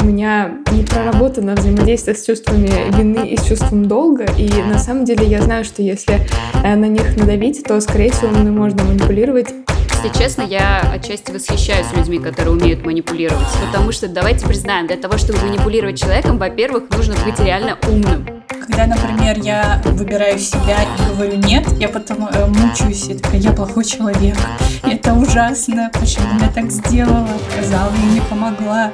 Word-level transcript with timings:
у 0.00 0.04
меня 0.04 0.58
не 0.72 0.82
проработано 0.82 1.54
взаимодействие 1.54 2.16
с 2.16 2.24
чувствами 2.24 2.70
вины 2.96 3.28
и 3.28 3.36
с 3.36 3.44
чувством 3.44 3.86
долга, 3.86 4.26
и 4.36 4.50
на 4.62 4.78
самом 4.78 5.04
деле 5.04 5.26
я 5.26 5.42
знаю, 5.42 5.64
что 5.64 5.82
если 5.82 6.20
э, 6.64 6.74
на 6.74 6.86
них 6.86 7.16
надавить, 7.16 7.62
то, 7.64 7.80
скорее 7.80 8.10
всего, 8.10 8.28
мной 8.28 8.52
можно 8.52 8.84
манипулировать 8.84 9.48
если 10.06 10.22
честно, 10.22 10.42
я 10.42 10.80
отчасти 10.92 11.32
восхищаюсь 11.32 11.86
людьми, 11.96 12.18
которые 12.18 12.54
умеют 12.54 12.84
манипулировать. 12.84 13.46
Потому 13.66 13.92
что, 13.92 14.08
давайте 14.08 14.46
признаем, 14.46 14.86
для 14.86 14.96
того, 14.96 15.16
чтобы 15.18 15.40
манипулировать 15.40 15.98
человеком, 15.98 16.38
во-первых, 16.38 16.84
нужно 16.90 17.14
быть 17.24 17.40
реально 17.40 17.78
умным. 17.88 18.26
Когда, 18.48 18.86
например, 18.86 19.38
я 19.38 19.82
выбираю 19.84 20.38
себя 20.38 20.82
и 20.82 21.14
говорю 21.14 21.36
нет, 21.38 21.66
я 21.80 21.88
потом 21.88 22.28
э, 22.28 22.46
мучаюсь, 22.46 23.08
и 23.08 23.14
такая, 23.14 23.40
я 23.40 23.52
плохой 23.52 23.84
человек. 23.84 24.36
Это 24.82 25.14
ужасно, 25.14 25.90
почему 25.94 26.40
я 26.40 26.48
так 26.50 26.70
сделала, 26.70 27.28
сказала 27.50 27.92
и 27.94 28.14
не 28.14 28.20
помогла. 28.20 28.92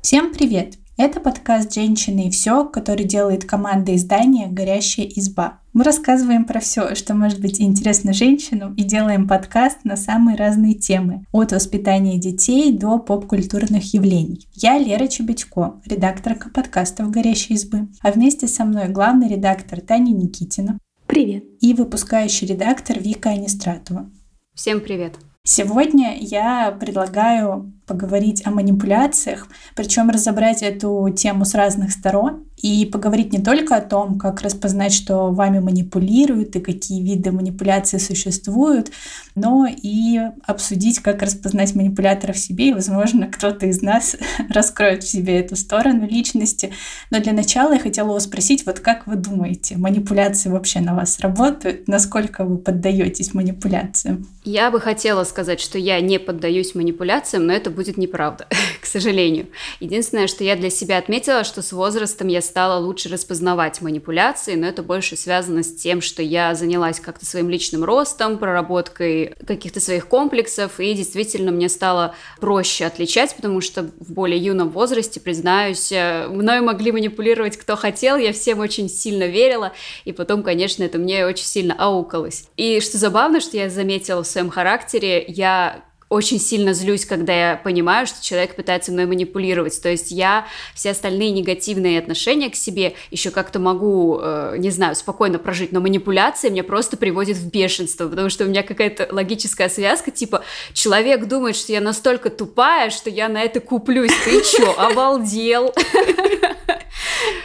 Всем 0.00 0.32
привет! 0.32 0.74
Это 0.96 1.20
подкаст 1.20 1.74
«Женщины 1.74 2.28
и 2.28 2.30
все», 2.30 2.64
который 2.64 3.04
делает 3.04 3.44
команда 3.44 3.94
издания 3.96 4.46
«Горящая 4.46 5.06
изба». 5.06 5.60
Мы 5.72 5.82
рассказываем 5.82 6.44
про 6.44 6.60
все, 6.60 6.94
что 6.94 7.14
может 7.14 7.40
быть 7.40 7.60
интересно 7.60 8.12
женщинам, 8.12 8.74
и 8.74 8.84
делаем 8.84 9.26
подкаст 9.26 9.84
на 9.84 9.96
самые 9.96 10.36
разные 10.36 10.74
темы, 10.74 11.24
от 11.32 11.52
воспитания 11.52 12.16
детей 12.16 12.72
до 12.72 12.98
поп-культурных 12.98 13.92
явлений. 13.92 14.48
Я 14.54 14.78
Лера 14.78 15.08
Чебедько, 15.08 15.80
редакторка 15.84 16.48
подкастов 16.48 17.10
«Горящей 17.10 17.56
избы», 17.56 17.88
а 18.00 18.12
вместе 18.12 18.46
со 18.46 18.64
мной 18.64 18.88
главный 18.88 19.28
редактор 19.28 19.80
Таня 19.80 20.12
Никитина. 20.12 20.78
Привет. 21.06 21.44
И 21.60 21.74
выпускающий 21.74 22.46
редактор 22.46 23.00
Вика 23.00 23.30
Анистратова. 23.30 24.10
Всем 24.54 24.80
привет. 24.80 25.18
Сегодня 25.44 26.16
я 26.18 26.76
предлагаю 26.78 27.72
поговорить 27.86 28.46
о 28.46 28.50
манипуляциях, 28.50 29.48
причем 29.74 30.10
разобрать 30.10 30.62
эту 30.62 31.08
тему 31.10 31.44
с 31.44 31.54
разных 31.54 31.92
сторон 31.92 32.47
и 32.62 32.84
поговорить 32.86 33.32
не 33.32 33.38
только 33.38 33.76
о 33.76 33.80
том, 33.80 34.18
как 34.18 34.42
распознать, 34.42 34.92
что 34.92 35.30
вами 35.32 35.60
манипулируют 35.60 36.56
и 36.56 36.60
какие 36.60 37.02
виды 37.02 37.30
манипуляции 37.30 37.98
существуют, 37.98 38.90
но 39.34 39.66
и 39.66 40.20
обсудить, 40.44 40.98
как 40.98 41.22
распознать 41.22 41.74
манипулятора 41.74 42.32
в 42.32 42.38
себе, 42.38 42.68
и, 42.68 42.72
возможно, 42.72 43.28
кто-то 43.28 43.66
из 43.66 43.82
нас 43.82 44.16
раскроет 44.48 45.04
в 45.04 45.08
себе 45.08 45.38
эту 45.38 45.56
сторону 45.56 46.06
личности. 46.06 46.72
Но 47.10 47.20
для 47.20 47.32
начала 47.32 47.74
я 47.74 47.78
хотела 47.78 48.12
вас 48.12 48.24
спросить, 48.24 48.66
вот 48.66 48.80
как 48.80 49.06
вы 49.06 49.16
думаете, 49.16 49.76
манипуляции 49.76 50.48
вообще 50.48 50.80
на 50.80 50.94
вас 50.94 51.20
работают? 51.20 51.86
Насколько 51.86 52.44
вы 52.44 52.58
поддаетесь 52.58 53.34
манипуляциям? 53.34 54.26
Я 54.44 54.70
бы 54.70 54.80
хотела 54.80 55.24
сказать, 55.24 55.60
что 55.60 55.78
я 55.78 56.00
не 56.00 56.18
поддаюсь 56.18 56.74
манипуляциям, 56.74 57.46
но 57.46 57.52
это 57.52 57.70
будет 57.70 57.98
неправда, 57.98 58.48
к 58.80 58.86
сожалению. 58.86 59.46
Единственное, 59.78 60.26
что 60.26 60.42
я 60.42 60.56
для 60.56 60.70
себя 60.70 60.98
отметила, 60.98 61.44
что 61.44 61.62
с 61.62 61.72
возрастом 61.72 62.28
я 62.28 62.40
стала 62.48 62.78
лучше 62.78 63.08
распознавать 63.08 63.80
манипуляции, 63.80 64.54
но 64.54 64.66
это 64.66 64.82
больше 64.82 65.16
связано 65.16 65.62
с 65.62 65.74
тем, 65.74 66.00
что 66.00 66.22
я 66.22 66.54
занялась 66.54 67.00
как-то 67.00 67.26
своим 67.26 67.48
личным 67.48 67.84
ростом, 67.84 68.38
проработкой 68.38 69.34
каких-то 69.46 69.80
своих 69.80 70.08
комплексов, 70.08 70.80
и 70.80 70.94
действительно 70.94 71.52
мне 71.52 71.68
стало 71.68 72.14
проще 72.40 72.86
отличать, 72.86 73.36
потому 73.36 73.60
что 73.60 73.82
в 73.82 74.12
более 74.12 74.38
юном 74.38 74.70
возрасте, 74.70 75.20
признаюсь, 75.20 75.92
э, 75.92 76.26
мною 76.28 76.64
могли 76.64 76.92
манипулировать 76.92 77.56
кто 77.56 77.76
хотел, 77.76 78.16
я 78.16 78.32
всем 78.32 78.60
очень 78.60 78.88
сильно 78.88 79.24
верила, 79.24 79.72
и 80.04 80.12
потом, 80.12 80.42
конечно, 80.42 80.82
это 80.82 80.98
мне 80.98 81.26
очень 81.26 81.46
сильно 81.46 81.74
аукалось. 81.78 82.44
И 82.56 82.80
что 82.80 82.98
забавно, 82.98 83.40
что 83.40 83.56
я 83.56 83.68
заметила 83.68 84.22
в 84.22 84.26
своем 84.26 84.50
характере, 84.50 85.24
я 85.28 85.84
очень 86.08 86.40
сильно 86.40 86.72
злюсь, 86.72 87.04
когда 87.04 87.50
я 87.50 87.56
понимаю, 87.56 88.06
что 88.06 88.24
человек 88.24 88.56
пытается 88.56 88.92
мной 88.92 89.06
манипулировать. 89.06 89.80
То 89.82 89.90
есть 89.90 90.10
я 90.10 90.46
все 90.74 90.90
остальные 90.90 91.32
негативные 91.32 91.98
отношения 91.98 92.50
к 92.50 92.54
себе 92.54 92.94
еще 93.10 93.30
как-то 93.30 93.58
могу, 93.58 94.18
э, 94.20 94.56
не 94.58 94.70
знаю, 94.70 94.94
спокойно 94.94 95.38
прожить, 95.38 95.72
но 95.72 95.80
манипуляция 95.80 96.50
меня 96.50 96.64
просто 96.64 96.96
приводит 96.96 97.36
в 97.36 97.50
бешенство, 97.50 98.08
потому 98.08 98.30
что 98.30 98.44
у 98.44 98.48
меня 98.48 98.62
какая-то 98.62 99.08
логическая 99.10 99.68
связка, 99.68 100.10
типа, 100.10 100.44
человек 100.72 101.26
думает, 101.26 101.56
что 101.56 101.72
я 101.72 101.80
настолько 101.80 102.30
тупая, 102.30 102.90
что 102.90 103.10
я 103.10 103.28
на 103.28 103.42
это 103.42 103.60
куплюсь. 103.60 104.12
Ты 104.24 104.42
чё, 104.42 104.74
обалдел? 104.78 105.74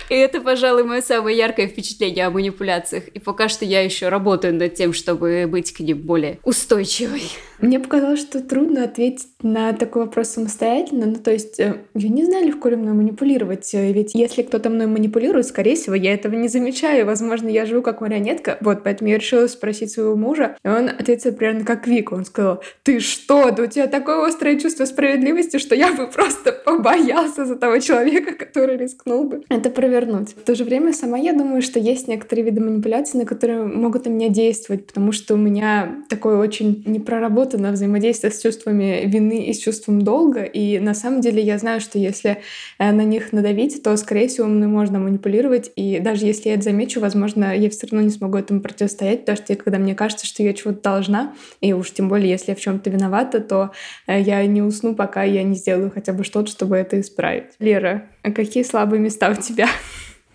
И 0.10 0.16
это, 0.16 0.42
пожалуй, 0.42 0.84
мое 0.84 1.02
самое 1.02 1.38
яркое 1.38 1.68
впечатление 1.68 2.28
о 2.28 2.30
манипуляциях. 2.30 3.08
И 3.08 3.20
пока 3.20 3.50
что 3.50 3.66
я 3.66 3.82
еще 3.82 4.10
работаю 4.10 4.54
над 4.54 4.76
тем, 4.76 4.94
чтобы 4.94 5.48
быть 5.48 5.74
к 5.74 5.80
ним 5.80 6.00
более 6.00 6.40
устойчивой. 6.44 7.24
Мне 7.64 7.80
показалось, 7.80 8.20
что 8.20 8.42
трудно 8.42 8.84
ответить 8.84 9.30
на 9.42 9.72
такой 9.72 10.04
вопрос 10.04 10.32
самостоятельно. 10.32 11.06
Ну, 11.06 11.16
то 11.16 11.32
есть, 11.32 11.62
э, 11.62 11.78
я 11.96 12.10
не 12.10 12.26
знаю, 12.26 12.48
легко 12.48 12.68
ли 12.68 12.76
мной 12.76 12.94
манипулировать. 12.94 13.74
Э, 13.74 13.94
ведь 13.94 14.14
если 14.16 14.42
кто-то 14.42 14.70
мной 14.70 14.88
манипулирует, 14.88 15.46
скорее 15.46 15.78
всего, 15.78 15.96
я 15.96 16.14
этого 16.14 16.36
не 16.36 16.50
замечаю. 16.50 17.06
Возможно, 17.06 17.48
я 17.48 17.66
живу 17.66 17.82
как 17.82 18.02
марионетка. 18.02 18.58
Вот, 18.60 18.84
поэтому 18.84 19.12
я 19.12 19.18
решила 19.18 19.48
спросить 19.48 19.92
своего 19.92 20.18
мужа. 20.18 20.58
И 20.66 20.68
он 20.68 20.90
ответил 20.90 21.32
примерно 21.32 21.64
как 21.64 21.88
Вика. 21.88 22.16
Он 22.16 22.26
сказал, 22.26 22.62
ты 22.84 23.00
что? 23.00 23.50
Да 23.52 23.64
у 23.64 23.68
тебя 23.68 23.88
такое 23.88 24.28
острое 24.28 24.60
чувство 24.60 24.84
справедливости, 24.84 25.58
что 25.58 25.74
я 25.74 25.94
бы 25.94 26.08
просто 26.08 26.52
побоялся 26.52 27.46
за 27.46 27.56
того 27.56 27.80
человека, 27.80 28.34
который 28.34 28.76
рискнул 28.76 29.24
бы 29.24 29.44
это 29.48 29.70
провернуть. 29.70 30.32
В 30.32 30.44
то 30.44 30.54
же 30.54 30.66
время 30.66 30.92
сама 30.92 31.18
я 31.18 31.32
думаю, 31.32 31.62
что 31.62 31.80
есть 31.80 32.10
некоторые 32.10 32.44
виды 32.44 32.60
манипуляций, 32.60 33.22
на 33.22 33.26
которые 33.26 33.64
могут 33.64 34.04
на 34.04 34.10
меня 34.10 34.28
действовать, 34.28 34.86
потому 34.86 35.14
что 35.14 35.36
у 35.36 35.38
меня 35.38 36.04
такой 36.10 36.36
очень 36.36 36.84
непроработанный 36.86 37.53
на 37.58 37.72
взаимодействие 37.72 38.32
с 38.32 38.42
чувствами 38.42 39.04
вины 39.06 39.46
и 39.46 39.54
с 39.54 39.60
чувством 39.60 40.02
долга. 40.02 40.44
И 40.44 40.80
на 40.80 40.94
самом 40.94 41.22
деле 41.22 41.42
я 41.42 41.58
знаю, 41.58 41.82
что 41.82 41.98
если 42.00 42.40
э, 42.80 42.92
на 42.92 43.02
них 43.02 43.32
надавить, 43.32 43.84
то, 43.84 43.96
скорее 43.98 44.28
всего, 44.28 44.48
мной 44.48 44.68
можно 44.68 45.00
манипулировать. 45.00 45.72
И 45.76 46.00
даже 46.00 46.26
если 46.26 46.50
я 46.50 46.56
это 46.56 46.64
замечу, 46.64 47.00
возможно, 47.00 47.56
я 47.56 47.70
все 47.70 47.88
равно 47.88 48.02
не 48.02 48.12
смогу 48.12 48.38
этому 48.38 48.62
противостоять, 48.62 49.22
потому 49.22 49.38
что 49.38 49.56
когда 49.56 49.78
мне 49.78 49.96
кажется, 49.96 50.26
что 50.26 50.44
я 50.44 50.54
чего-то 50.54 50.82
должна, 50.82 51.34
и 51.62 51.74
уж 51.74 51.92
тем 51.92 52.10
более, 52.10 52.30
если 52.30 52.52
я 52.52 52.56
в 52.56 52.60
чем-то 52.60 52.90
виновата, 52.90 53.40
то 53.40 53.72
э, 54.08 54.22
я 54.22 54.46
не 54.46 54.62
усну, 54.62 54.96
пока 54.96 55.24
я 55.24 55.44
не 55.44 55.56
сделаю 55.56 55.92
хотя 55.94 56.14
бы 56.14 56.24
что-то, 56.24 56.50
чтобы 56.50 56.78
это 56.78 57.00
исправить. 57.00 57.46
Лера, 57.60 58.08
а 58.22 58.32
какие 58.32 58.64
слабые 58.64 59.00
места 59.00 59.30
у 59.32 59.36
тебя? 59.36 59.68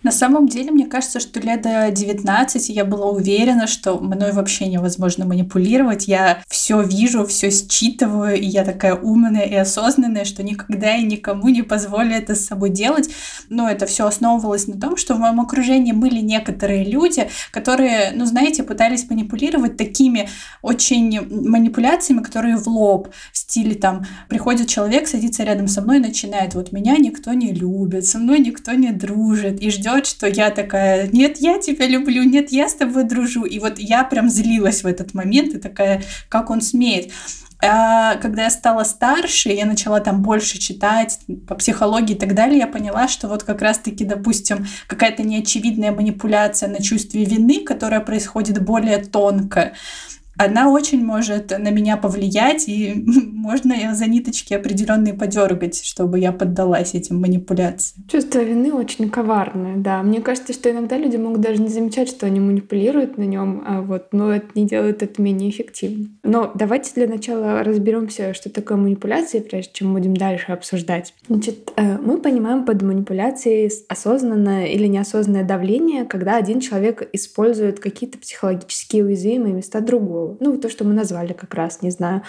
На 0.01 0.11
самом 0.11 0.47
деле, 0.47 0.71
мне 0.71 0.85
кажется, 0.85 1.19
что 1.19 1.41
лет 1.41 1.61
до 1.61 1.91
19 1.91 2.69
я 2.69 2.85
была 2.85 3.07
уверена, 3.07 3.67
что 3.67 3.99
мной 3.99 4.31
вообще 4.31 4.67
невозможно 4.67 5.25
манипулировать. 5.25 6.07
Я 6.07 6.41
все 6.47 6.81
вижу, 6.81 7.25
все 7.25 7.51
считываю, 7.51 8.39
и 8.39 8.45
я 8.45 8.63
такая 8.63 8.95
умная 8.95 9.43
и 9.43 9.55
осознанная, 9.55 10.23
что 10.23 10.41
никогда 10.41 10.95
и 10.95 11.03
никому 11.03 11.49
не 11.49 11.63
позволю 11.63 12.11
это 12.11 12.35
с 12.35 12.45
собой 12.45 12.69
делать. 12.69 13.09
Но 13.49 13.69
это 13.69 13.85
все 13.85 14.07
основывалось 14.07 14.67
на 14.67 14.79
том, 14.79 14.95
что 14.95 15.15
в 15.15 15.19
моем 15.19 15.41
окружении 15.41 15.91
были 15.91 16.21
некоторые 16.21 16.85
люди, 16.85 17.29
которые, 17.51 18.11
ну, 18.15 18.25
знаете, 18.25 18.63
пытались 18.63 19.09
манипулировать 19.09 19.75
такими 19.75 20.29
очень 20.61 21.19
манипуляциями, 21.29 22.23
которые 22.23 22.55
в 22.55 22.67
лоб, 22.67 23.09
в 23.33 23.37
стиле 23.37 23.75
там, 23.75 24.05
приходит 24.29 24.67
человек, 24.67 25.07
садится 25.07 25.43
рядом 25.43 25.67
со 25.67 25.81
мной 25.81 25.97
и 25.97 26.01
начинает, 26.01 26.55
вот 26.55 26.71
меня 26.71 26.95
никто 26.97 27.33
не 27.33 27.51
любит, 27.51 28.05
со 28.05 28.17
мной 28.17 28.39
никто 28.39 28.71
не 28.71 28.91
дружит, 28.91 29.61
и 29.61 29.69
ждет 29.69 29.88
ждет, 29.89 30.07
что 30.07 30.27
я 30.27 30.49
такая, 30.51 31.07
нет, 31.07 31.37
я 31.37 31.59
тебя 31.59 31.87
люблю, 31.87 32.23
нет, 32.23 32.51
я 32.51 32.69
с 32.69 32.75
тобой 32.75 33.03
дружу. 33.03 33.45
И 33.45 33.59
вот 33.59 33.79
я 33.79 34.03
прям 34.03 34.29
злилась 34.29 34.83
в 34.83 34.87
этот 34.87 35.13
момент 35.13 35.53
и 35.55 35.59
такая, 35.59 36.03
как 36.29 36.49
он 36.49 36.61
смеет. 36.61 37.11
А 37.61 38.15
когда 38.15 38.43
я 38.43 38.49
стала 38.49 38.85
старше, 38.85 39.49
я 39.49 39.65
начала 39.65 39.99
там 39.99 40.21
больше 40.21 40.57
читать 40.59 41.19
по 41.45 41.55
психологии 41.55 42.15
и 42.15 42.17
так 42.17 42.33
далее, 42.33 42.59
я 42.59 42.67
поняла, 42.67 43.09
что 43.09 43.27
вот 43.27 43.43
как 43.43 43.61
раз-таки, 43.61 44.05
допустим, 44.05 44.65
какая-то 44.87 45.23
неочевидная 45.23 45.91
манипуляция 45.91 46.69
на 46.69 46.81
чувстве 46.81 47.25
вины, 47.25 47.65
которая 47.65 47.99
происходит 47.99 48.63
более 48.63 48.99
тонко, 48.99 49.73
она 50.39 50.71
очень 50.71 51.03
может 51.03 51.51
на 51.51 51.69
меня 51.69 51.97
повлиять, 51.97 52.69
и 52.69 52.93
можно 53.33 53.93
за 53.93 54.05
ниточки 54.05 54.53
определенные 54.53 55.13
подергать, 55.13 55.83
чтобы 55.83 56.19
я 56.19 56.31
поддалась 56.31 56.93
этим 56.93 57.19
манипуляциям. 57.19 58.07
Чувство 58.07 58.39
вины 58.39 58.71
очень 58.71 59.09
коварное, 59.09 59.75
да. 59.75 60.01
Мне 60.01 60.21
кажется, 60.21 60.53
что 60.53 60.71
иногда 60.71 60.97
люди 60.97 61.17
могут 61.17 61.41
даже 61.41 61.61
не 61.61 61.67
замечать, 61.67 62.07
что 62.07 62.25
они 62.25 62.39
манипулируют 62.39 63.17
на 63.17 63.23
нем, 63.23 63.63
а 63.65 63.81
вот, 63.81 64.13
но 64.13 64.33
это 64.33 64.47
не 64.55 64.65
делает 64.65 65.03
это 65.03 65.21
менее 65.21 65.49
эффективным. 65.49 66.17
Но 66.23 66.51
давайте 66.55 66.93
для 66.95 67.07
начала 67.07 67.61
разберемся, 67.61 68.33
что 68.33 68.49
такое 68.49 68.77
манипуляция, 68.77 69.41
прежде 69.41 69.73
чем 69.73 69.93
будем 69.93 70.15
дальше 70.15 70.53
обсуждать. 70.53 71.13
Значит, 71.27 71.73
э, 71.75 71.97
мы 71.97 72.17
понимаем 72.17 72.63
под 72.63 72.81
манипуляцией 72.81 73.69
осознанное 73.89 74.67
или 74.67 74.87
неосознанное 74.87 75.43
давление, 75.43 76.05
когда 76.05 76.37
один 76.37 76.61
человек 76.61 77.09
использует 77.11 77.81
какие-то 77.81 78.17
психологические 78.17 79.03
уязвимые 79.03 79.53
места 79.53 79.81
другого 79.81 80.28
ну, 80.39 80.57
то, 80.57 80.69
что 80.69 80.83
мы 80.83 80.93
назвали 80.93 81.33
как 81.33 81.53
раз, 81.53 81.81
не 81.81 81.91
знаю, 81.91 82.23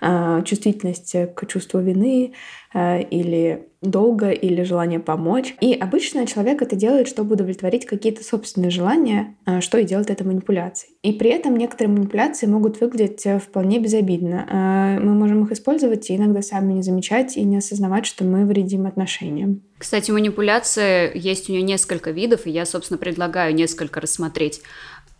э, 0.00 0.42
чувствительность 0.44 1.14
к 1.34 1.46
чувству 1.46 1.80
вины 1.80 2.32
э, 2.74 3.02
или 3.02 3.68
долга 3.82 4.30
или 4.30 4.62
желание 4.62 4.98
помочь. 4.98 5.54
И 5.60 5.72
обычно 5.72 6.26
человек 6.26 6.62
это 6.62 6.74
делает, 6.74 7.06
чтобы 7.08 7.34
удовлетворить 7.34 7.86
какие-то 7.86 8.24
собственные 8.24 8.70
желания, 8.70 9.36
что 9.60 9.78
и 9.78 9.84
делает 9.84 10.10
это 10.10 10.24
манипуляцией. 10.24 10.94
И 11.02 11.12
при 11.12 11.30
этом 11.30 11.56
некоторые 11.56 11.94
манипуляции 11.94 12.46
могут 12.46 12.80
выглядеть 12.80 13.24
вполне 13.42 13.78
безобидно. 13.78 14.98
Мы 15.00 15.14
можем 15.14 15.44
их 15.44 15.52
использовать 15.52 16.10
и 16.10 16.16
иногда 16.16 16.42
сами 16.42 16.72
не 16.72 16.82
замечать 16.82 17.36
и 17.36 17.44
не 17.44 17.58
осознавать, 17.58 18.06
что 18.06 18.24
мы 18.24 18.44
вредим 18.44 18.86
отношениям. 18.86 19.62
Кстати, 19.78 20.10
манипуляция, 20.10 21.12
есть 21.12 21.48
у 21.48 21.52
нее 21.52 21.62
несколько 21.62 22.10
видов, 22.10 22.46
и 22.46 22.50
я, 22.50 22.64
собственно, 22.64 22.98
предлагаю 22.98 23.54
несколько 23.54 24.00
рассмотреть. 24.00 24.62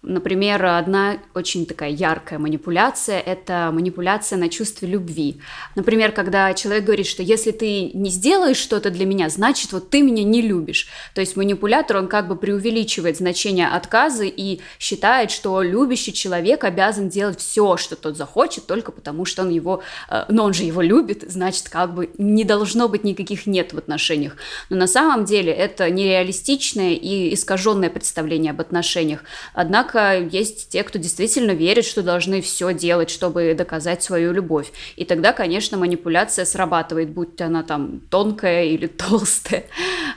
Например, 0.06 0.64
одна 0.64 1.18
очень 1.34 1.66
такая 1.66 1.90
яркая 1.90 2.38
манипуляция– 2.38 3.18
это 3.26 3.70
манипуляция 3.72 4.38
на 4.38 4.48
чувстве 4.48 4.86
любви. 4.86 5.40
Например, 5.74 6.12
когда 6.12 6.54
человек 6.54 6.84
говорит, 6.84 7.08
что 7.08 7.24
если 7.24 7.50
ты 7.50 7.90
не 7.92 8.10
сделаешь 8.10 8.56
что-то 8.56 8.90
для 8.90 9.04
меня, 9.04 9.28
значит, 9.28 9.72
вот 9.72 9.90
ты 9.90 10.02
меня 10.02 10.22
не 10.22 10.42
любишь. 10.42 10.86
То 11.12 11.20
есть 11.20 11.36
манипулятор, 11.36 11.96
он 11.96 12.06
как 12.06 12.28
бы 12.28 12.36
преувеличивает 12.36 13.16
значение 13.16 13.66
отказа 13.66 14.24
и 14.24 14.60
считает, 14.78 15.32
что 15.32 15.60
любящий 15.60 16.12
человек 16.12 16.62
обязан 16.62 17.08
делать 17.08 17.40
все, 17.40 17.76
что 17.76 17.96
тот 17.96 18.16
захочет, 18.16 18.66
только 18.66 18.92
потому 18.92 19.24
что 19.24 19.42
он 19.42 19.50
его, 19.50 19.82
э, 20.08 20.24
но 20.28 20.44
он 20.44 20.54
же 20.54 20.62
его 20.62 20.82
любит, 20.82 21.24
значит, 21.26 21.68
как 21.68 21.92
бы 21.94 22.10
не 22.16 22.44
должно 22.44 22.88
быть 22.88 23.02
никаких 23.02 23.46
нет 23.46 23.72
в 23.72 23.78
отношениях. 23.78 24.36
Но 24.70 24.76
на 24.76 24.86
самом 24.86 25.24
деле 25.24 25.52
это 25.52 25.90
нереалистичное 25.90 26.92
и 26.92 27.34
искаженное 27.34 27.90
представление 27.90 28.52
об 28.52 28.60
отношениях. 28.60 29.24
Однако 29.52 29.95
Однако 29.96 30.36
есть 30.36 30.68
те, 30.68 30.82
кто 30.82 30.98
действительно 30.98 31.52
верит, 31.52 31.84
что 31.84 32.02
должны 32.02 32.40
все 32.42 32.74
делать, 32.74 33.08
чтобы 33.08 33.54
доказать 33.56 34.02
свою 34.02 34.32
любовь. 34.32 34.70
И 34.96 35.04
тогда, 35.04 35.32
конечно, 35.32 35.78
манипуляция 35.78 36.44
срабатывает, 36.44 37.10
будь 37.10 37.40
она 37.40 37.62
там 37.62 38.00
тонкая 38.10 38.64
или 38.64 38.86
толстая. 38.86 39.64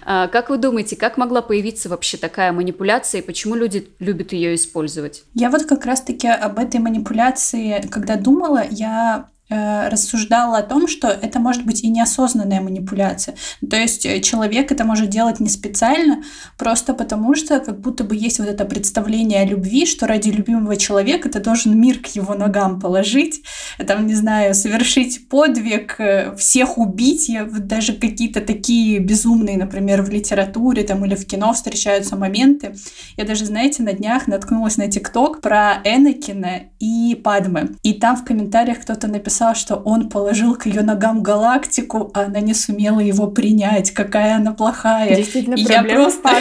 А, 0.06 0.28
как 0.28 0.50
вы 0.50 0.58
думаете, 0.58 0.96
как 0.96 1.18
могла 1.18 1.42
появиться 1.42 1.88
вообще 1.88 2.18
такая 2.18 2.52
манипуляция 2.52 3.22
и 3.22 3.26
почему 3.26 3.56
люди 3.56 3.88
любят 4.00 4.34
ее 4.34 4.56
использовать? 4.56 5.24
Я 5.34 5.50
вот 5.50 5.64
как 5.64 5.86
раз-таки 5.86 6.28
об 6.28 6.60
этой 6.60 6.80
манипуляции, 6.80 7.88
когда 7.90 8.16
думала, 8.16 8.66
я 8.70 9.30
рассуждала 9.50 10.60
о 10.60 10.64
том, 10.64 10.88
что 10.88 11.08
это 11.08 11.40
может 11.40 11.66
быть 11.66 11.84
и 11.84 11.90
неосознанная 11.90 12.62
манипуляция. 12.62 13.36
То 13.68 13.78
есть 13.78 14.06
э, 14.06 14.22
человек 14.22 14.72
это 14.72 14.86
может 14.86 15.10
делать 15.10 15.40
не 15.40 15.50
специально, 15.50 16.24
просто 16.58 16.94
потому 16.94 17.36
что 17.36 17.60
как 17.60 17.80
будто 17.80 18.04
бы 18.04 18.16
есть 18.16 18.40
вот 18.40 18.48
это 18.48 18.66
представление 18.66 19.42
о 19.42 19.46
любви, 19.46 19.86
что 19.86 20.08
ради 20.08 20.30
любимого 20.30 20.76
человека 20.78 21.30
ты 21.30 21.40
должен 21.40 21.80
мир 21.80 22.00
к 22.00 22.08
его 22.08 22.36
ногам 22.36 22.80
положить, 22.80 23.42
там, 23.86 24.06
не 24.06 24.16
знаю, 24.16 24.54
совершить 24.54 25.28
подвиг, 25.30 25.96
э, 26.00 26.36
всех 26.36 26.78
убить. 26.78 27.30
Я, 27.30 27.46
даже 27.46 27.94
какие-то 27.94 28.42
такие 28.42 29.00
безумные, 29.00 29.58
например, 29.58 30.04
в 30.04 30.10
литературе 30.10 30.84
там, 30.84 31.04
или 31.06 31.16
в 31.16 31.26
кино 31.26 31.54
встречаются 31.54 32.16
моменты. 32.16 32.76
Я 33.18 33.26
даже, 33.26 33.46
знаете, 33.46 33.84
на 33.84 33.94
днях 33.94 34.28
наткнулась 34.28 34.78
на 34.78 34.90
ТикТок 34.90 35.42
про 35.42 35.82
Энакина 35.84 36.70
и 36.80 37.16
Падме. 37.16 37.70
И 37.84 37.94
там 37.94 38.16
в 38.16 38.24
комментариях 38.24 38.82
кто-то 38.82 39.08
написал, 39.08 39.39
написал, 39.40 39.56
что 39.56 39.76
он 39.76 40.10
положил 40.10 40.56
к 40.56 40.66
ее 40.66 40.82
ногам 40.82 41.24
галактику, 41.24 42.12
а 42.14 42.24
она 42.24 42.42
не 42.42 42.54
сумела 42.54 43.00
его 43.00 43.28
принять. 43.28 43.92
Какая 43.92 44.36
она 44.36 44.54
плохая. 44.54 45.16
Действительно, 45.16 45.56
и 45.56 45.62
я 45.62 45.84
просто... 45.84 46.30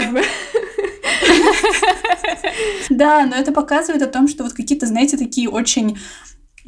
Да, 2.90 3.26
но 3.26 3.36
это 3.36 3.52
показывает 3.52 4.02
о 4.02 4.06
том, 4.06 4.28
что 4.28 4.42
вот 4.42 4.54
какие-то, 4.54 4.86
знаете, 4.86 5.16
такие 5.16 5.48
очень 5.48 5.98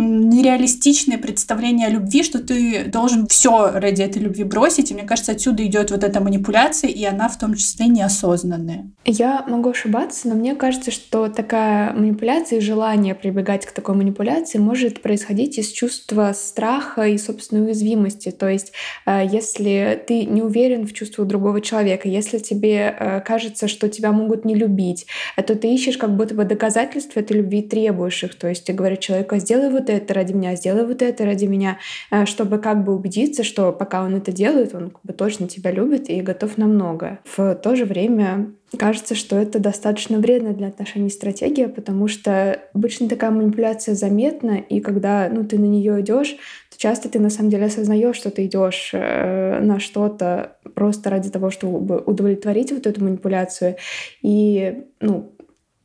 нереалистичное 0.00 1.18
представление 1.18 1.88
о 1.88 1.90
любви, 1.90 2.22
что 2.22 2.38
ты 2.38 2.84
должен 2.84 3.26
все 3.26 3.70
ради 3.72 4.02
этой 4.02 4.22
любви 4.22 4.44
бросить. 4.44 4.90
И 4.90 4.94
мне 4.94 5.04
кажется, 5.04 5.32
отсюда 5.32 5.64
идет 5.64 5.90
вот 5.90 6.04
эта 6.04 6.20
манипуляция, 6.20 6.90
и 6.90 7.04
она 7.04 7.28
в 7.28 7.38
том 7.38 7.54
числе 7.54 7.86
неосознанная. 7.86 8.90
Я 9.04 9.44
могу 9.46 9.70
ошибаться, 9.70 10.28
но 10.28 10.34
мне 10.34 10.54
кажется, 10.54 10.90
что 10.90 11.28
такая 11.28 11.92
манипуляция 11.92 12.58
и 12.58 12.62
желание 12.62 13.14
прибегать 13.14 13.66
к 13.66 13.72
такой 13.72 13.94
манипуляции 13.94 14.58
может 14.58 15.02
происходить 15.02 15.58
из 15.58 15.68
чувства 15.68 16.32
страха 16.34 17.02
и 17.02 17.18
собственной 17.18 17.66
уязвимости. 17.66 18.30
То 18.30 18.48
есть, 18.48 18.72
э, 19.06 19.26
если 19.30 20.02
ты 20.06 20.24
не 20.24 20.42
уверен 20.42 20.86
в 20.86 20.92
чувствах 20.92 21.28
другого 21.28 21.60
человека, 21.60 22.08
если 22.08 22.38
тебе 22.38 22.94
э, 22.98 23.20
кажется, 23.20 23.68
что 23.68 23.88
тебя 23.88 24.12
могут 24.12 24.44
не 24.44 24.54
любить, 24.54 25.06
э, 25.36 25.42
то 25.42 25.54
ты 25.54 25.72
ищешь 25.72 25.98
как 25.98 26.16
будто 26.16 26.34
бы 26.34 26.44
доказательства 26.44 27.20
этой 27.20 27.36
любви 27.36 27.60
и 27.60 27.68
требуешь 27.68 28.22
их. 28.24 28.34
То 28.36 28.48
есть 28.48 28.64
ты 28.64 28.72
говоришь 28.72 28.98
человеку, 29.00 29.36
сделай 29.36 29.70
вот 29.70 29.89
это 29.92 30.14
ради 30.14 30.32
меня, 30.32 30.56
сделай 30.56 30.86
вот 30.86 31.02
это 31.02 31.24
ради 31.24 31.46
меня, 31.46 31.78
э, 32.10 32.26
чтобы 32.26 32.58
как 32.58 32.84
бы 32.84 32.94
убедиться, 32.94 33.44
что 33.44 33.72
пока 33.72 34.02
он 34.02 34.14
это 34.14 34.32
делает, 34.32 34.74
он 34.74 34.90
как 34.90 35.02
бы 35.02 35.12
точно 35.12 35.48
тебя 35.48 35.70
любит 35.70 36.08
и 36.08 36.20
готов 36.20 36.58
на 36.58 36.66
многое. 36.66 37.20
В 37.24 37.54
то 37.54 37.76
же 37.76 37.84
время 37.84 38.52
кажется, 38.78 39.14
что 39.14 39.36
это 39.36 39.58
достаточно 39.58 40.18
вредно 40.18 40.52
для 40.52 40.68
отношений 40.68 41.10
стратегия, 41.10 41.68
потому 41.68 42.08
что 42.08 42.60
обычно 42.74 43.08
такая 43.08 43.30
манипуляция 43.30 43.94
заметна, 43.94 44.58
и 44.58 44.80
когда 44.80 45.28
ну, 45.32 45.44
ты 45.44 45.58
на 45.58 45.64
нее 45.64 46.00
идешь, 46.00 46.36
то 46.70 46.78
часто 46.78 47.08
ты 47.08 47.18
на 47.18 47.30
самом 47.30 47.50
деле 47.50 47.66
осознаешь, 47.66 48.16
что 48.16 48.30
ты 48.30 48.46
идешь 48.46 48.90
э, 48.92 49.60
на 49.60 49.80
что-то 49.80 50.56
просто 50.74 51.10
ради 51.10 51.30
того, 51.30 51.50
чтобы 51.50 51.98
удовлетворить 51.98 52.72
вот 52.72 52.86
эту 52.86 53.02
манипуляцию. 53.02 53.76
И 54.22 54.84
ну, 55.00 55.32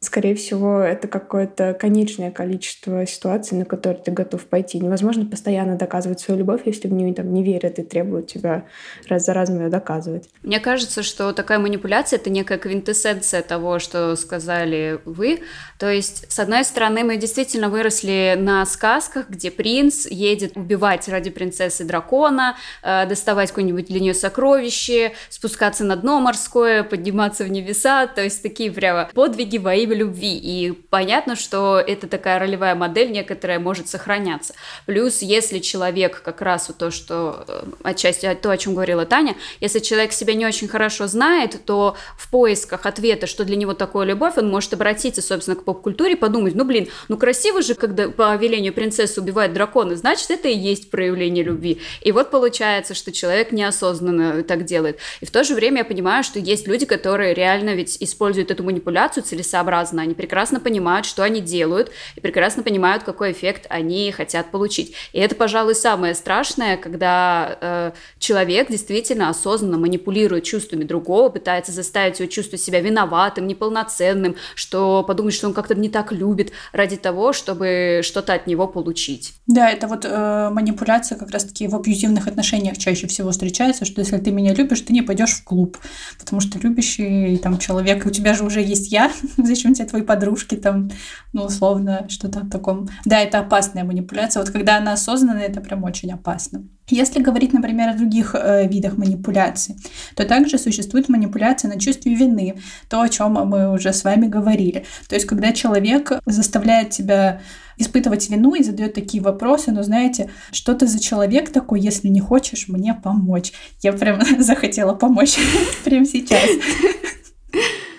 скорее 0.05 0.35
всего, 0.35 0.79
это 0.79 1.07
какое-то 1.07 1.73
конечное 1.73 2.31
количество 2.31 3.05
ситуаций, 3.05 3.57
на 3.57 3.65
которые 3.65 4.01
ты 4.01 4.11
готов 4.11 4.45
пойти. 4.45 4.79
Невозможно 4.79 5.25
постоянно 5.25 5.75
доказывать 5.75 6.19
свою 6.19 6.39
любовь, 6.39 6.61
если 6.65 6.87
в 6.87 6.93
нее 6.93 7.13
там 7.13 7.33
не 7.33 7.43
верят 7.43 7.79
и 7.79 7.83
требуют 7.83 8.27
тебя 8.27 8.65
раз 9.07 9.25
за 9.25 9.33
разом 9.33 9.59
ее 9.59 9.69
доказывать. 9.69 10.29
Мне 10.43 10.59
кажется, 10.59 11.03
что 11.03 11.33
такая 11.33 11.59
манипуляция— 11.59 12.19
это 12.19 12.29
некая 12.29 12.57
квинтэссенция 12.57 13.41
того, 13.41 13.79
что 13.79 14.15
сказали 14.15 14.99
вы. 15.05 15.41
То 15.79 15.89
есть, 15.91 16.31
с 16.31 16.39
одной 16.39 16.63
стороны, 16.63 17.03
мы 17.03 17.17
действительно 17.17 17.69
выросли 17.69 18.35
на 18.37 18.65
сказках, 18.65 19.29
где 19.29 19.51
принц 19.51 20.05
едет 20.05 20.55
убивать 20.55 21.07
ради 21.09 21.29
принцессы 21.29 21.83
дракона, 21.83 22.55
э, 22.83 23.05
доставать 23.07 23.49
какое-нибудь 23.49 23.87
для 23.87 23.99
нее 23.99 24.13
сокровище, 24.13 25.13
спускаться 25.29 25.83
на 25.83 25.95
дно 25.95 26.19
морское, 26.19 26.83
подниматься 26.83 27.43
в 27.43 27.49
небеса, 27.49 28.07
то 28.07 28.21
есть 28.21 28.43
такие 28.43 28.71
прямо 28.71 29.09
подвиги 29.13 29.57
во 29.57 29.73
имя 29.75 29.94
любви. 29.95 30.37
И 30.37 30.71
понятно, 30.71 31.35
что 31.35 31.79
это 31.79 32.07
такая 32.07 32.39
ролевая 32.39 32.75
модель 32.75 33.11
некоторая 33.11 33.59
может 33.59 33.87
сохраняться. 33.87 34.53
Плюс, 34.85 35.21
если 35.21 35.59
человек 35.59 36.21
как 36.21 36.41
раз 36.41 36.67
вот 36.67 36.77
то, 36.77 36.91
что 36.91 37.45
э, 37.47 37.63
отчасти 37.83 38.37
то, 38.41 38.51
о 38.51 38.57
чем 38.57 38.73
говорила 38.73 39.05
Таня, 39.05 39.35
если 39.59 39.79
человек 39.79 40.11
себя 40.11 40.33
не 40.33 40.45
очень 40.45 40.67
хорошо 40.67 41.07
знает, 41.07 41.65
то 41.65 41.95
в 42.17 42.29
поисках 42.29 42.85
ответа, 42.85 43.27
что 43.27 43.45
для 43.45 43.55
него 43.55 43.73
такое 43.73 44.05
любовь, 44.05 44.37
он 44.37 44.49
может 44.49 44.73
обратиться, 44.73 45.21
собственно, 45.21 45.55
к 45.55 45.63
поп-культуре, 45.63 46.15
подумать, 46.15 46.55
ну, 46.55 46.65
блин, 46.65 46.87
ну, 47.07 47.17
красиво 47.17 47.61
же, 47.61 47.75
когда 47.75 48.09
по 48.09 48.35
велению 48.35 48.73
принцессы 48.73 49.21
убивают 49.21 49.53
драконы, 49.53 49.95
значит, 49.95 50.29
это 50.31 50.47
и 50.47 50.57
есть 50.57 50.89
проявление 50.89 51.43
любви. 51.43 51.81
И 52.01 52.11
вот 52.11 52.31
получается, 52.31 52.93
что 52.93 53.11
человек 53.11 53.51
неосознанно 53.51 54.43
так 54.43 54.65
делает. 54.65 54.99
И 55.21 55.25
в 55.25 55.31
то 55.31 55.43
же 55.43 55.55
время 55.55 55.79
я 55.79 55.85
понимаю, 55.85 56.23
что 56.23 56.39
есть 56.39 56.67
люди, 56.67 56.85
которые 56.85 57.33
реально 57.33 57.75
ведь 57.75 57.97
используют 57.99 58.51
эту 58.51 58.63
манипуляцию 58.63 59.23
целесообразно, 59.23 59.84
разно, 59.85 60.01
они 60.01 60.15
прекрасно 60.15 60.59
понимают, 60.59 61.05
что 61.05 61.21
они 61.21 61.41
делают, 61.41 61.91
и 62.15 62.19
прекрасно 62.19 62.63
понимают, 62.63 63.03
какой 63.03 63.31
эффект 63.31 63.67
они 63.69 64.11
хотят 64.11 64.49
получить. 64.49 64.93
И 65.13 65.19
это, 65.19 65.35
пожалуй, 65.35 65.75
самое 65.75 66.15
страшное, 66.15 66.77
когда 66.77 67.57
э, 67.61 67.91
человек 68.17 68.71
действительно 68.71 69.29
осознанно 69.29 69.77
манипулирует 69.77 70.43
чувствами 70.43 70.83
другого, 70.83 71.29
пытается 71.29 71.71
заставить 71.71 72.19
его 72.19 72.29
чувствовать 72.29 72.61
себя 72.61 72.81
виноватым, 72.81 73.45
неполноценным, 73.45 74.35
что 74.55 75.03
подумать, 75.03 75.35
что 75.35 75.47
он 75.47 75.53
как-то 75.53 75.75
не 75.75 75.89
так 75.89 76.11
любит, 76.11 76.51
ради 76.73 76.95
того, 76.97 77.31
чтобы 77.31 78.01
что-то 78.03 78.33
от 78.33 78.47
него 78.47 78.67
получить. 78.67 79.33
Да, 79.45 79.69
это 79.69 79.87
вот 79.87 80.03
э, 80.05 80.49
манипуляция 80.51 81.17
как 81.17 81.29
раз-таки 81.29 81.67
в 81.67 81.75
абьюзивных 81.75 82.25
отношениях 82.27 82.79
чаще 82.79 83.05
всего 83.05 83.29
встречается, 83.29 83.85
что 83.85 84.01
если 84.01 84.17
ты 84.17 84.31
меня 84.31 84.55
любишь, 84.55 84.81
ты 84.81 84.93
не 84.93 85.03
пойдешь 85.03 85.33
в 85.33 85.43
клуб, 85.43 85.77
потому 86.19 86.41
что 86.41 86.57
любящий 86.57 87.37
там 87.37 87.59
человек, 87.59 88.03
у 88.05 88.09
тебя 88.09 88.33
же 88.33 88.43
уже 88.43 88.61
есть 88.61 88.91
я, 88.91 89.11
зачем 89.37 89.74
тебе 89.75 89.87
твои 89.87 90.01
подружки 90.01 90.55
там, 90.55 90.89
ну, 91.33 91.43
условно, 91.43 92.07
что-то 92.09 92.39
в 92.39 92.49
таком. 92.49 92.87
Да, 93.05 93.19
это 93.19 93.39
опасная 93.39 93.83
манипуляция. 93.83 94.41
Вот 94.41 94.51
когда 94.51 94.77
она 94.77 94.93
осознанная, 94.93 95.45
это 95.45 95.61
прям 95.61 95.83
очень 95.83 96.11
опасно. 96.11 96.63
Если 96.89 97.21
говорить, 97.21 97.51
например, 97.51 97.89
о 97.89 97.93
других 97.95 98.35
э, 98.35 98.67
видах 98.67 98.97
манипуляций, 98.97 99.75
то 100.15 100.23
также 100.23 100.59
существует 100.59 101.09
манипуляция 101.09 101.69
на 101.71 101.79
чувстве 101.79 102.13
вины, 102.13 102.59
то, 102.89 103.01
о 103.01 103.09
чем 103.09 103.33
мы 103.33 103.73
уже 103.73 103.91
с 103.91 104.03
вами 104.03 104.27
говорили. 104.27 104.85
То 105.09 105.15
есть, 105.15 105.25
когда 105.25 105.51
человек 105.51 106.11
заставляет 106.27 106.91
тебя 106.91 107.41
испытывать 107.77 108.29
вину 108.29 108.53
и 108.55 108.63
задает 108.63 108.93
такие 108.93 109.21
вопросы, 109.21 109.71
но 109.71 109.83
знаете, 109.83 110.29
что 110.51 110.75
ты 110.75 110.87
за 110.87 110.99
человек 110.99 111.51
такой, 111.51 111.81
если 111.81 112.07
не 112.07 112.19
хочешь 112.19 112.67
мне 112.67 112.93
помочь? 112.93 113.51
Я 113.81 113.93
прям 113.93 114.21
захотела 114.39 114.93
помочь 114.93 115.37
прямо 115.83 116.05
сейчас. 116.05 116.49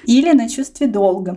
Или 0.05 0.33
на 0.33 0.49
чувстве 0.49 0.87
долга, 0.87 1.37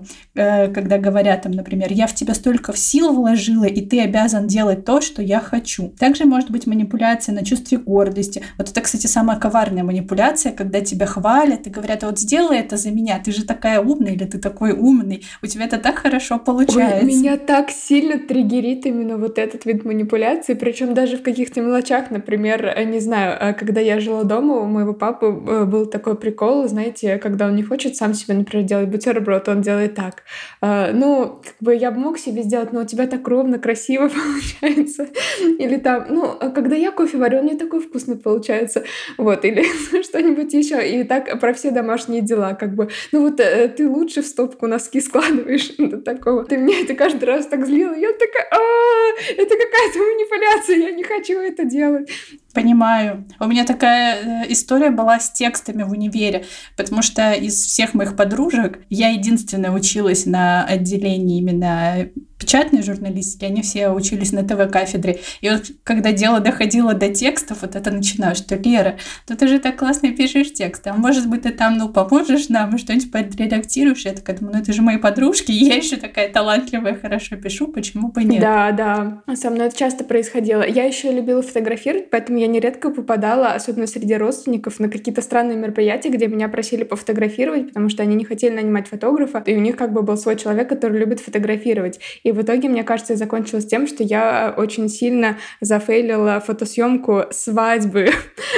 когда 0.74 0.98
говорят 0.98 1.44
там, 1.44 1.52
например, 1.52 1.92
я 1.92 2.08
в 2.08 2.16
тебя 2.16 2.34
столько 2.34 2.76
сил 2.76 3.14
вложила, 3.14 3.66
и 3.66 3.82
ты 3.82 4.02
обязан 4.02 4.48
делать 4.48 4.86
то, 4.86 5.02
что 5.02 5.22
я 5.22 5.40
хочу. 5.40 5.90
Также 6.00 6.26
может 6.26 6.52
быть 6.52 6.68
манипуляция 6.68 7.34
на 7.34 7.46
чувстве 7.46 7.78
гордости. 7.78 8.44
Вот 8.58 8.70
это, 8.70 8.82
кстати, 8.82 9.08
самая 9.08 9.40
коварная 9.40 9.84
манипуляция, 9.84 10.52
когда 10.52 10.82
тебя 10.82 11.06
хвалят 11.06 11.68
и 11.68 11.70
говорят, 11.70 12.04
вот 12.04 12.20
сделай 12.20 12.60
это 12.60 12.78
за 12.78 12.92
меня, 12.92 13.20
ты 13.24 13.32
же 13.32 13.46
такая 13.46 13.82
умная 13.82 14.14
или 14.14 14.26
ты 14.26 14.38
такой 14.38 14.72
умный, 14.72 15.26
у 15.42 15.48
тебя 15.48 15.66
это 15.66 15.78
так 15.78 16.00
хорошо 16.00 16.40
получается. 16.40 17.06
Ой, 17.06 17.06
меня 17.06 17.38
так 17.38 17.72
сильно 17.72 18.18
триггерит 18.18 18.86
именно 18.86 19.18
вот 19.18 19.38
этот 19.38 19.66
вид 19.66 19.86
манипуляции, 19.86 20.54
причем 20.54 20.94
даже 20.94 21.18
в 21.18 21.24
каких-то 21.24 21.62
мелочах, 21.62 22.12
например, 22.12 22.66
э, 22.66 22.84
не 22.86 23.00
знаю, 23.00 23.38
э, 23.40 23.54
когда 23.54 23.82
я 23.82 24.00
жила 24.00 24.24
дома, 24.24 24.56
у 24.58 24.66
моего 24.66 24.94
папы 24.94 25.28
э, 25.28 25.66
был 25.66 25.86
такой 25.86 26.16
прикол, 26.16 26.68
знаете, 26.68 27.18
когда 27.18 27.48
он 27.48 27.56
не 27.56 27.64
хочет 27.64 27.96
сам 27.96 28.14
себе, 28.14 28.36
например, 28.36 28.66
делать 28.66 28.90
бутерброд, 28.90 29.48
он 29.50 29.62
делает 29.62 29.96
так. 29.96 30.24
Ну, 30.62 31.42
как 31.44 31.56
бы 31.60 31.76
я 31.76 31.92
бы 31.92 32.00
мог 32.00 32.18
себе 32.18 32.44
сделать, 32.44 32.74
но 32.74 32.82
у 32.82 32.86
тебя 32.86 33.08
так 33.08 33.28
ровно, 33.28 33.60
красиво 33.60 34.10
получается. 34.62 35.08
Или 35.40 35.78
там, 35.78 36.06
ну, 36.10 36.38
когда 36.54 36.76
я 36.76 36.92
кофе 36.92 37.18
варю, 37.18 37.40
он 37.40 37.46
не 37.46 37.56
такой 37.56 37.80
вкусный 37.80 38.18
получается. 38.18 38.84
Вот, 39.18 39.46
или 39.46 39.64
что-нибудь 40.04 40.54
еще. 40.54 40.88
И 40.88 41.04
так 41.04 41.40
про 41.40 41.54
все 41.54 41.72
домашние 41.72 42.22
дела, 42.22 42.54
как 42.54 42.76
бы, 42.76 42.90
ну 43.12 43.22
вот 43.22 43.38
ты 43.38 43.88
лучше 43.88 44.22
в 44.22 44.26
стопку 44.26 44.68
носки 44.68 45.02
складываешь 45.02 45.76
до 45.78 45.98
такого. 45.98 46.46
Ты 46.46 46.58
меня 46.58 46.82
это 46.82 46.94
каждый 46.94 47.26
раз 47.26 47.48
так 47.48 47.66
злила. 47.66 47.94
Я 47.96 48.12
такая, 48.14 48.48
а, 48.52 49.32
это 49.32 49.56
какая-то 49.56 50.00
манипуляция, 50.00 50.78
я 50.78 50.92
не 50.92 51.04
хочу 51.04 51.40
это 51.40 51.66
делать. 51.66 52.10
Понимаю. 52.54 53.26
У 53.40 53.46
меня 53.46 53.64
такая 53.64 54.44
э, 54.44 54.52
история 54.52 54.90
была 54.90 55.20
с 55.20 55.32
текстами 55.32 55.84
в 55.84 55.92
универе, 55.92 56.46
потому 56.76 57.04
что 57.04 57.32
из 57.34 57.54
всех 57.54 57.94
моих 57.94 58.16
подружек 58.16 58.80
я 58.90 59.10
единственная 59.10 59.72
училась 59.72 60.26
на 60.26 60.66
отделении 60.66 61.38
именно 61.38 62.10
печатной 62.40 62.82
журналистики, 62.82 63.46
они 63.46 63.62
все 63.62 63.90
учились 63.90 64.32
на 64.32 64.44
ТВ-кафедре. 64.44 65.20
И 65.42 65.50
вот 65.50 65.64
когда 65.84 66.12
дело 66.12 66.40
доходило 66.40 66.94
до 66.94 67.10
текстов, 67.10 67.60
вот 67.62 67.76
это 67.76 67.92
начинаю, 67.92 68.36
что 68.36 68.56
Лера, 68.56 68.98
ну 69.28 69.36
ты 69.36 69.48
же 69.48 69.60
так 69.60 69.78
классно 69.78 70.12
пишешь 70.12 70.54
тексты, 70.54 70.90
а 70.90 70.94
может 70.94 71.28
быть 71.28 71.44
ты 71.44 71.50
там, 71.50 71.78
ну, 71.78 71.90
поможешь 71.90 72.50
нам, 72.50 72.78
что-нибудь 72.78 73.12
подредактируешь? 73.12 74.06
Я 74.06 74.14
такая 74.14 74.38
думаю, 74.38 74.56
ну 74.56 74.62
это 74.62 74.74
же 74.74 74.82
мои 74.82 74.98
подружки, 74.98 75.52
я 75.52 75.76
еще 75.76 75.98
такая 75.98 76.32
талантливая, 76.32 76.96
хорошо 76.96 77.36
пишу, 77.36 77.68
почему 77.68 78.10
бы 78.10 78.24
нет? 78.24 78.42
Да, 78.42 78.72
да, 78.72 79.36
со 79.36 79.50
мной 79.50 79.68
это 79.68 79.78
часто 79.78 80.04
происходило. 80.04 80.66
Я 80.66 80.86
еще 80.86 81.12
любила 81.12 81.42
фотографировать, 81.42 82.10
поэтому 82.10 82.40
я 82.40 82.48
нередко 82.48 82.90
попадала, 82.90 83.54
особенно 83.54 83.86
среди 83.86 84.16
родственников, 84.16 84.80
на 84.80 84.90
какие-то 84.90 85.22
странные 85.22 85.58
мероприятия, 85.58 86.10
где 86.10 86.28
меня 86.28 86.48
просили 86.48 86.84
пофотографировать, 86.84 87.68
потому 87.68 87.90
что 87.90 88.04
они 88.04 88.16
не 88.16 88.24
хотели 88.24 88.56
нанимать 88.56 88.88
фотографа, 88.88 89.44
и 89.46 89.56
у 89.56 89.60
них 89.60 89.76
как 89.76 89.92
бы 89.92 90.02
был 90.04 90.16
свой 90.16 90.38
человек, 90.38 90.70
который 90.70 91.00
любит 91.00 91.20
фотографировать. 91.20 92.00
И 92.24 92.29
в 92.32 92.42
итоге, 92.42 92.70
мне 92.70 92.84
кажется, 92.84 93.16
закончилось 93.16 93.66
тем, 93.66 93.88
что 93.88 94.04
я 94.04 94.54
очень 94.56 94.90
сильно 94.90 95.38
зафейлила 95.62 96.40
фотосъемку 96.40 97.24
свадьбы 97.32 98.12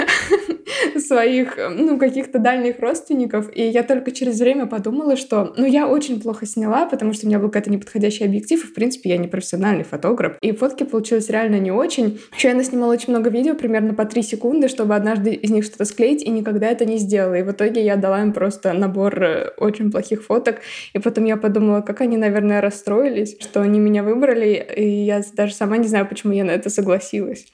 своих, 0.98 1.58
ну, 1.58 1.98
каких-то 1.98 2.40
дальних 2.40 2.80
родственников, 2.80 3.50
и 3.56 3.64
я 3.64 3.84
только 3.84 4.12
через 4.12 4.40
время 4.40 4.66
подумала, 4.66 5.16
что, 5.16 5.54
ну, 5.58 5.66
я 5.66 5.88
очень 5.88 6.22
плохо 6.22 6.46
сняла, 6.46 6.86
потому 6.86 7.14
что 7.14 7.26
у 7.26 7.30
меня 7.30 7.40
был 7.40 7.50
какой-то 7.50 7.72
неподходящий 7.72 8.26
объектив, 8.26 8.64
и, 8.64 8.68
в 8.68 8.74
принципе, 8.74 9.10
я 9.10 9.18
не 9.18 9.28
профессиональный 9.28 9.84
фотограф, 9.84 10.38
и 10.42 10.52
фотки 10.52 10.84
получились 10.84 11.30
реально 11.30 11.60
не 11.60 11.72
очень. 11.72 12.20
Еще 12.36 12.50
я 12.50 12.56
наснимала 12.56 12.94
очень 12.94 13.10
много 13.10 13.30
видео, 13.30 13.56
примерно 13.56 13.94
по 13.94 14.06
3 14.06 14.22
секунды, 14.24 14.68
чтобы 14.68 14.96
однажды 14.96 15.34
из 15.34 15.50
них 15.52 15.64
что-то 15.64 15.86
склеить, 15.86 16.24
и 16.24 16.30
никогда 16.30 16.68
это 16.68 16.86
не 16.86 16.98
сделала, 16.98 17.36
и 17.36 17.44
в 17.44 17.52
итоге 17.52 17.84
я 17.84 17.96
дала 17.96 18.22
им 18.22 18.34
просто 18.34 18.74
набор 18.74 19.24
э, 19.24 19.50
очень 19.58 19.92
плохих 19.92 20.24
фоток, 20.24 20.58
и 20.94 21.00
потом 21.00 21.26
я 21.26 21.38
подумала, 21.38 21.82
как 21.82 22.02
они, 22.02 22.18
наверное, 22.18 22.62
расстроились, 22.62 23.38
что 23.40 23.62
они 23.62 23.80
меня 23.80 24.04
выбрали, 24.04 24.66
и 24.76 24.88
я 24.88 25.22
даже 25.34 25.54
сама 25.54 25.78
не 25.78 25.88
знаю, 25.88 26.08
почему 26.08 26.34
я 26.34 26.44
на 26.44 26.52
это 26.52 26.70
согласилась. 26.70 27.46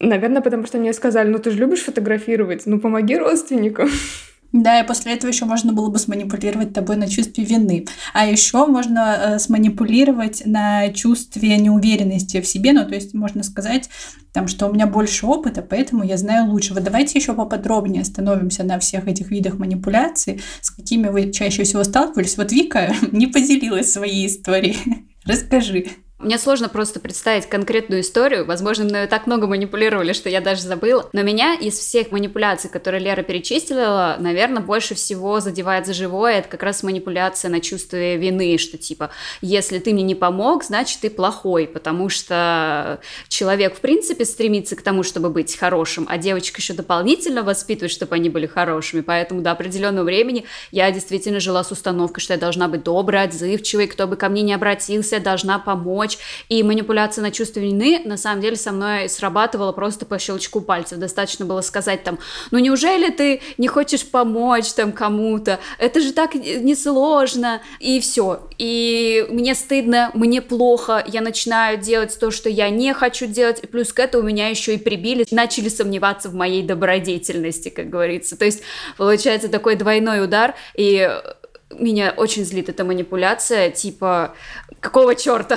Наверное, 0.00 0.42
потому 0.42 0.64
что 0.66 0.78
мне 0.78 0.92
сказали, 0.92 1.28
ну 1.28 1.38
ты 1.38 1.50
же 1.50 1.58
любишь 1.58 1.82
фотографировать, 1.82 2.66
ну 2.66 2.78
помоги 2.78 3.16
родственникам. 3.16 3.88
Да, 4.52 4.80
и 4.80 4.86
после 4.86 5.12
этого 5.12 5.30
еще 5.30 5.44
можно 5.44 5.74
было 5.74 5.90
бы 5.90 5.98
сманипулировать 5.98 6.72
тобой 6.72 6.96
на 6.96 7.06
чувстве 7.06 7.44
вины. 7.44 7.84
А 8.14 8.26
еще 8.26 8.64
можно 8.66 9.16
э, 9.18 9.38
сманипулировать 9.38 10.42
на 10.46 10.88
чувстве 10.88 11.58
неуверенности 11.58 12.40
в 12.40 12.46
себе. 12.46 12.72
Ну, 12.72 12.86
то 12.86 12.94
есть 12.94 13.12
можно 13.12 13.42
сказать, 13.42 13.90
там, 14.32 14.48
что 14.48 14.66
у 14.66 14.72
меня 14.72 14.86
больше 14.86 15.26
опыта, 15.26 15.60
поэтому 15.60 16.02
я 16.02 16.16
знаю 16.16 16.50
лучше. 16.50 16.72
Вот 16.72 16.82
давайте 16.82 17.18
еще 17.18 17.34
поподробнее 17.34 18.00
остановимся 18.00 18.64
на 18.64 18.78
всех 18.78 19.06
этих 19.06 19.30
видах 19.30 19.58
манипуляций, 19.58 20.40
с 20.62 20.70
какими 20.70 21.08
вы 21.08 21.30
чаще 21.30 21.64
всего 21.64 21.84
сталкивались. 21.84 22.38
Вот 22.38 22.50
Вика 22.50 22.94
не 23.12 23.26
поделилась 23.26 23.92
своей 23.92 24.26
историей. 24.26 24.78
Расскажи. 25.26 25.88
Мне 26.18 26.36
сложно 26.36 26.68
просто 26.68 26.98
представить 26.98 27.46
конкретную 27.46 28.00
историю. 28.00 28.44
Возможно, 28.44 28.84
мною 28.84 29.06
так 29.06 29.28
много 29.28 29.46
манипулировали, 29.46 30.12
что 30.12 30.28
я 30.28 30.40
даже 30.40 30.62
забыла. 30.62 31.08
Но 31.12 31.22
меня 31.22 31.54
из 31.54 31.78
всех 31.78 32.10
манипуляций, 32.10 32.68
которые 32.68 33.00
Лера 33.00 33.22
перечислила, 33.22 34.16
наверное, 34.18 34.60
больше 34.60 34.96
всего 34.96 35.38
задевает 35.38 35.86
за 35.86 35.94
живое. 35.94 36.40
Это 36.40 36.48
как 36.48 36.64
раз 36.64 36.82
манипуляция 36.82 37.52
на 37.52 37.60
чувстве 37.60 38.16
вины, 38.16 38.58
что 38.58 38.76
типа, 38.76 39.10
если 39.42 39.78
ты 39.78 39.92
мне 39.92 40.02
не 40.02 40.16
помог, 40.16 40.64
значит, 40.64 41.02
ты 41.02 41.08
плохой, 41.08 41.68
потому 41.68 42.08
что 42.08 43.00
человек, 43.28 43.76
в 43.76 43.80
принципе, 43.80 44.24
стремится 44.24 44.74
к 44.74 44.82
тому, 44.82 45.04
чтобы 45.04 45.30
быть 45.30 45.56
хорошим, 45.56 46.04
а 46.08 46.18
девочка 46.18 46.60
еще 46.60 46.74
дополнительно 46.74 47.44
воспитывает, 47.44 47.92
чтобы 47.92 48.16
они 48.16 48.28
были 48.28 48.46
хорошими. 48.46 49.02
Поэтому 49.02 49.40
до 49.40 49.52
определенного 49.52 50.06
времени 50.06 50.46
я 50.72 50.90
действительно 50.90 51.38
жила 51.38 51.62
с 51.62 51.70
установкой, 51.70 52.20
что 52.24 52.32
я 52.32 52.40
должна 52.40 52.66
быть 52.66 52.82
доброй, 52.82 53.22
отзывчивой, 53.22 53.86
кто 53.86 54.08
бы 54.08 54.16
ко 54.16 54.28
мне 54.28 54.42
не 54.42 54.52
обратился, 54.52 55.20
должна 55.20 55.60
помочь, 55.60 56.07
помочь. 56.08 56.18
И 56.48 56.62
манипуляция 56.62 57.22
на 57.22 57.30
чувство 57.30 57.60
вины, 57.60 58.00
на 58.04 58.16
самом 58.16 58.40
деле, 58.40 58.56
со 58.56 58.72
мной 58.72 59.08
срабатывала 59.08 59.72
просто 59.72 60.06
по 60.06 60.18
щелчку 60.18 60.60
пальцев. 60.60 60.98
Достаточно 60.98 61.44
было 61.44 61.60
сказать 61.60 62.04
там, 62.04 62.18
ну 62.50 62.58
неужели 62.58 63.10
ты 63.10 63.40
не 63.58 63.68
хочешь 63.68 64.06
помочь 64.06 64.72
там 64.72 64.92
кому-то? 64.92 65.58
Это 65.78 66.00
же 66.00 66.12
так 66.12 66.34
несложно. 66.34 67.60
И 67.80 68.00
все. 68.00 68.48
И 68.58 69.26
мне 69.30 69.54
стыдно, 69.54 70.10
мне 70.14 70.40
плохо, 70.42 71.04
я 71.06 71.20
начинаю 71.20 71.78
делать 71.78 72.18
то, 72.18 72.30
что 72.30 72.48
я 72.48 72.70
не 72.70 72.92
хочу 72.94 73.26
делать, 73.26 73.60
и 73.62 73.66
плюс 73.66 73.92
к 73.92 74.00
этому 74.00 74.24
меня 74.24 74.48
еще 74.48 74.74
и 74.74 74.78
прибили, 74.78 75.26
начали 75.30 75.68
сомневаться 75.68 76.28
в 76.28 76.34
моей 76.34 76.62
добродетельности, 76.62 77.68
как 77.68 77.88
говорится. 77.90 78.36
То 78.36 78.44
есть 78.44 78.62
получается 78.96 79.48
такой 79.48 79.76
двойной 79.76 80.24
удар, 80.24 80.54
и 80.76 81.08
меня 81.70 82.14
очень 82.16 82.44
злит 82.44 82.68
эта 82.68 82.84
манипуляция, 82.84 83.70
типа, 83.70 84.34
какого 84.80 85.14
черта? 85.14 85.56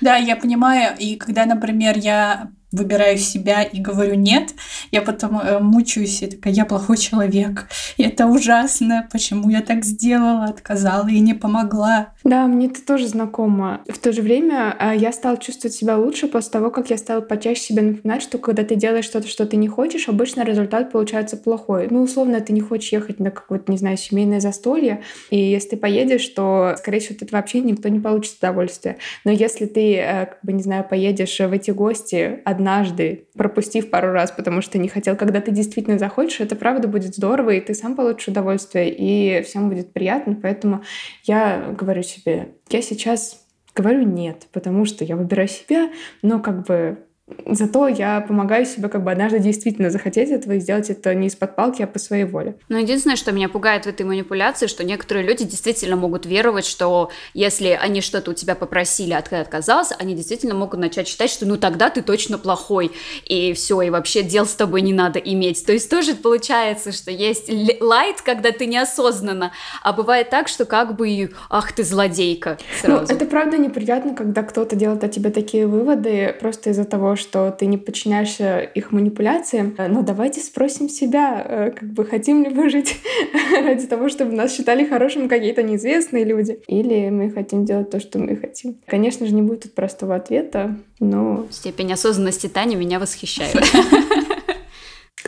Да, 0.00 0.16
я 0.16 0.36
понимаю. 0.36 0.94
И 0.98 1.16
когда, 1.16 1.44
например, 1.44 1.98
я 1.98 2.50
выбираю 2.72 3.18
себя 3.18 3.62
и 3.62 3.80
говорю 3.80 4.14
нет, 4.14 4.54
я 4.90 5.02
потом 5.02 5.38
э, 5.38 5.58
мучаюсь 5.58 6.22
и 6.22 6.26
такая, 6.26 6.52
я 6.52 6.64
плохой 6.64 6.98
человек, 6.98 7.68
и 7.96 8.02
это 8.02 8.26
ужасно, 8.26 9.08
почему 9.10 9.48
я 9.48 9.62
так 9.62 9.84
сделала, 9.84 10.44
отказала 10.44 11.08
и 11.08 11.20
не 11.20 11.34
помогла. 11.34 12.12
Да, 12.24 12.46
мне 12.46 12.66
это 12.66 12.84
тоже 12.84 13.08
знакомо. 13.08 13.80
В 13.88 13.98
то 13.98 14.12
же 14.12 14.22
время 14.22 14.76
э, 14.78 14.96
я 14.96 15.12
стала 15.12 15.38
чувствовать 15.38 15.74
себя 15.74 15.96
лучше 15.96 16.28
после 16.28 16.50
того, 16.50 16.70
как 16.70 16.90
я 16.90 16.98
стала 16.98 17.20
почаще 17.20 17.62
себе 17.62 17.82
напоминать, 17.82 18.22
что 18.22 18.38
когда 18.38 18.64
ты 18.64 18.74
делаешь 18.74 19.06
что-то, 19.06 19.28
что 19.28 19.46
ты 19.46 19.56
не 19.56 19.68
хочешь, 19.68 20.08
обычно 20.08 20.42
результат 20.42 20.92
получается 20.92 21.36
плохой. 21.36 21.88
Ну, 21.90 22.02
условно, 22.02 22.40
ты 22.40 22.52
не 22.52 22.60
хочешь 22.60 22.92
ехать 22.92 23.18
на 23.18 23.30
какое-то, 23.30 23.72
не 23.72 23.78
знаю, 23.78 23.96
семейное 23.96 24.40
застолье, 24.40 25.02
и 25.30 25.38
если 25.38 25.70
ты 25.70 25.76
поедешь, 25.78 26.26
то, 26.28 26.74
скорее 26.78 27.00
всего, 27.00 27.18
ты 27.18 27.26
вообще 27.30 27.60
никто 27.60 27.88
не 27.88 28.00
получит 28.00 28.38
удовольствия. 28.38 28.98
Но 29.24 29.30
если 29.30 29.66
ты, 29.66 29.96
э, 29.96 30.26
как 30.26 30.38
бы, 30.42 30.52
не 30.52 30.62
знаю, 30.62 30.84
поедешь 30.88 31.38
в 31.38 31.52
эти 31.52 31.70
гости 31.70 32.40
однажды, 32.58 33.28
пропустив 33.36 33.90
пару 33.90 34.12
раз, 34.12 34.32
потому 34.32 34.60
что 34.60 34.78
не 34.78 34.88
хотел, 34.88 35.16
когда 35.16 35.40
ты 35.40 35.52
действительно 35.52 35.98
захочешь, 35.98 36.40
это 36.40 36.56
правда 36.56 36.88
будет 36.88 37.14
здорово, 37.14 37.50
и 37.50 37.60
ты 37.60 37.72
сам 37.74 37.94
получишь 37.94 38.28
удовольствие, 38.28 38.92
и 38.92 39.42
всем 39.42 39.68
будет 39.68 39.92
приятно. 39.92 40.36
Поэтому 40.40 40.82
я 41.24 41.74
говорю 41.78 42.02
себе, 42.02 42.54
я 42.70 42.82
сейчас 42.82 43.46
говорю 43.74 44.02
нет, 44.02 44.48
потому 44.52 44.84
что 44.84 45.04
я 45.04 45.16
выбираю 45.16 45.48
себя, 45.48 45.90
но 46.22 46.40
как 46.40 46.66
бы 46.66 46.98
Зато 47.46 47.88
я 47.88 48.20
помогаю 48.20 48.66
себе 48.66 48.88
как 48.88 49.04
бы 49.04 49.10
однажды 49.10 49.38
действительно 49.38 49.90
захотеть 49.90 50.30
этого 50.30 50.54
и 50.54 50.60
сделать 50.60 50.90
это 50.90 51.14
не 51.14 51.28
из-под 51.28 51.56
палки, 51.56 51.82
а 51.82 51.86
по 51.86 51.98
своей 51.98 52.24
воле. 52.24 52.56
Но 52.68 52.78
единственное, 52.78 53.16
что 53.16 53.32
меня 53.32 53.48
пугает 53.48 53.84
в 53.84 53.88
этой 53.88 54.04
манипуляции, 54.04 54.66
что 54.66 54.84
некоторые 54.84 55.26
люди 55.26 55.44
действительно 55.44 55.96
могут 55.96 56.26
веровать, 56.26 56.66
что 56.66 57.10
если 57.34 57.78
они 57.80 58.00
что-то 58.00 58.30
у 58.30 58.34
тебя 58.34 58.54
попросили, 58.54 59.12
а 59.12 59.22
ты 59.22 59.36
отказался, 59.36 59.94
они 59.98 60.14
действительно 60.14 60.54
могут 60.54 60.80
начать 60.80 61.08
считать, 61.08 61.30
что 61.30 61.46
ну 61.46 61.56
тогда 61.56 61.90
ты 61.90 62.02
точно 62.02 62.38
плохой, 62.38 62.92
и 63.24 63.52
все, 63.52 63.82
и 63.82 63.90
вообще 63.90 64.22
дел 64.22 64.46
с 64.46 64.54
тобой 64.54 64.82
не 64.82 64.92
надо 64.92 65.18
иметь. 65.18 65.64
То 65.64 65.72
есть 65.72 65.90
тоже 65.90 66.14
получается, 66.14 66.92
что 66.92 67.10
есть 67.10 67.50
лайт, 67.80 68.22
когда 68.22 68.52
ты 68.52 68.66
неосознанно, 68.66 69.52
а 69.82 69.92
бывает 69.92 70.30
так, 70.30 70.48
что 70.48 70.64
как 70.64 70.96
бы, 70.96 71.30
ах 71.50 71.72
ты 71.72 71.84
злодейка 71.84 72.58
сразу. 72.80 73.06
Ну, 73.06 73.16
это 73.16 73.26
правда 73.26 73.58
неприятно, 73.58 74.14
когда 74.14 74.42
кто-то 74.42 74.76
делает 74.76 75.04
о 75.04 75.08
тебе 75.08 75.30
такие 75.30 75.66
выводы 75.66 76.34
просто 76.40 76.70
из-за 76.70 76.84
того, 76.84 77.16
что 77.18 77.50
ты 77.50 77.66
не 77.66 77.76
подчиняешься 77.76 78.60
их 78.60 78.92
манипуляциям. 78.92 79.74
Но 79.76 80.02
давайте 80.02 80.40
спросим 80.40 80.88
себя, 80.88 81.44
э, 81.46 81.70
как 81.72 81.92
бы 81.92 82.04
хотим 82.04 82.44
ли 82.44 82.48
мы 82.48 82.70
жить 82.70 82.96
ради 83.62 83.86
того, 83.86 84.08
чтобы 84.08 84.32
нас 84.32 84.54
считали 84.56 84.84
хорошим 84.84 85.28
какие-то 85.28 85.62
неизвестные 85.62 86.24
люди, 86.24 86.60
или 86.66 87.10
мы 87.10 87.30
хотим 87.30 87.64
делать 87.64 87.90
то, 87.90 88.00
что 88.00 88.18
мы 88.18 88.36
хотим. 88.36 88.78
Конечно 88.86 89.26
же, 89.26 89.34
не 89.34 89.42
будет 89.42 89.64
тут 89.64 89.74
простого 89.74 90.14
ответа, 90.14 90.76
но... 91.00 91.46
Степень 91.50 91.92
осознанности 91.92 92.46
Тани 92.46 92.76
меня 92.76 92.98
восхищает. 92.98 93.54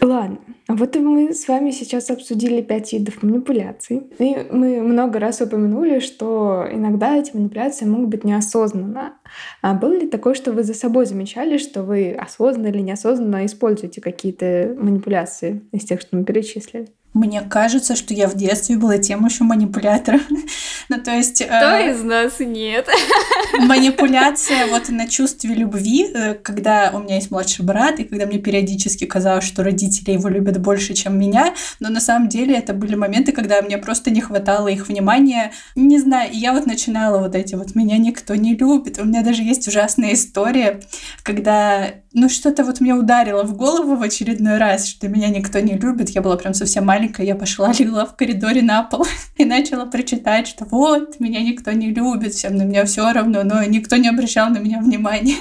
Ладно, 0.03 0.39
а 0.67 0.75
вот 0.75 0.97
мы 0.97 1.35
с 1.35 1.47
вами 1.47 1.73
сейчас 1.73 2.11
обсудили 2.11 2.63
пять 2.63 2.93
видов 2.93 3.23
манипуляций. 3.23 4.05
И 4.19 4.37
мы 4.51 4.81
много 4.81 5.19
раз 5.19 5.41
упомянули, 5.41 5.99
что 6.01 6.67
иногда 6.71 7.17
эти 7.17 7.37
манипуляции 7.37 7.85
могут 7.85 8.09
быть 8.09 8.25
неосознанно. 8.25 9.15
А 9.63 9.75
было 9.75 9.93
ли 9.93 10.09
такое, 10.09 10.35
что 10.35 10.53
вы 10.53 10.63
за 10.63 10.75
собой 10.75 11.07
замечали, 11.07 11.59
что 11.59 11.83
вы 11.83 12.13
осознанно 12.13 12.69
или 12.69 12.81
неосознанно 12.81 13.45
используете 13.45 14.01
какие-то 14.01 14.75
манипуляции 14.79 15.63
из 15.73 15.85
тех, 15.85 16.01
что 16.01 16.17
мы 16.17 16.25
перечислили? 16.25 16.89
Мне 17.13 17.41
кажется, 17.41 17.97
что 17.97 18.15
я 18.15 18.29
в 18.29 18.37
детстве 18.37 18.77
была 18.77 18.99
тем 18.99 19.27
еще 19.27 19.43
манипулятором. 19.43 20.21
ну, 20.89 21.03
то 21.03 21.11
есть... 21.11 21.45
Кто 21.45 21.55
э, 21.55 21.93
из 21.93 22.05
нас 22.05 22.39
нет? 22.39 22.89
манипуляция 23.59 24.69
вот 24.69 24.89
на 24.91 25.09
чувстве 25.09 25.55
любви, 25.55 26.09
э, 26.13 26.35
когда 26.35 26.93
у 26.95 27.01
меня 27.01 27.17
есть 27.17 27.33
младший 27.33 27.65
брат, 27.65 27.99
и 27.99 28.05
когда 28.05 28.27
мне 28.27 28.39
периодически 28.39 29.07
казалось, 29.07 29.45
что 29.45 29.65
родители 29.65 30.13
его 30.13 30.29
любят 30.29 30.61
больше, 30.61 30.95
чем 30.95 31.19
меня, 31.19 31.55
но 31.81 31.89
на 31.89 32.01
самом 32.01 32.29
деле 32.29 32.55
это 32.57 32.75
были 32.75 32.95
моменты, 32.95 33.33
когда 33.33 33.61
мне 33.61 33.79
просто 33.79 34.11
не 34.11 34.21
хватало 34.21 34.69
их 34.69 34.89
внимания. 34.89 35.53
Не 35.75 35.99
знаю, 35.99 36.31
и 36.33 36.37
я 36.37 36.53
вот 36.53 36.67
начинала 36.67 37.19
вот 37.19 37.35
эти 37.35 37.57
вот 37.57 37.75
«меня 37.75 37.99
никто 37.99 38.37
не 38.37 38.55
любит». 38.55 39.01
У 39.01 39.05
меня 39.05 39.23
даже 39.23 39.43
есть 39.43 39.67
ужасная 39.67 40.15
история, 40.15 40.81
когда 41.25 41.89
ну 42.13 42.29
что-то 42.29 42.65
вот 42.65 42.81
мне 42.81 42.95
ударило 42.95 43.45
в 43.45 43.57
голову 43.57 43.95
в 43.97 44.03
очередной 44.03 44.59
раз, 44.59 44.87
что 44.87 45.09
меня 45.09 45.29
никто 45.29 45.61
не 45.61 45.75
любит. 45.75 46.11
Я 46.11 46.23
была 46.23 46.37
прям 46.37 46.55
совсем 46.55 46.87
маленькая, 46.87 47.27
я 47.27 47.35
пошла, 47.37 47.73
легла 47.79 48.07
в 48.07 48.17
коридоре 48.17 48.63
на 48.63 48.83
пол 48.83 49.07
и 49.37 49.45
начала 49.45 49.87
прочитать, 49.87 50.49
что 50.49 50.65
вот, 50.65 51.21
меня 51.21 51.41
никто 51.43 51.71
не 51.73 51.93
любит, 51.93 52.35
всем 52.35 52.57
на 52.57 52.63
меня 52.63 52.85
все 52.85 53.13
равно, 53.13 53.43
но 53.45 53.63
никто 53.65 53.97
не 53.97 54.09
обращал 54.09 54.51
на 54.51 54.59
меня 54.59 54.81
внимания. 54.81 55.37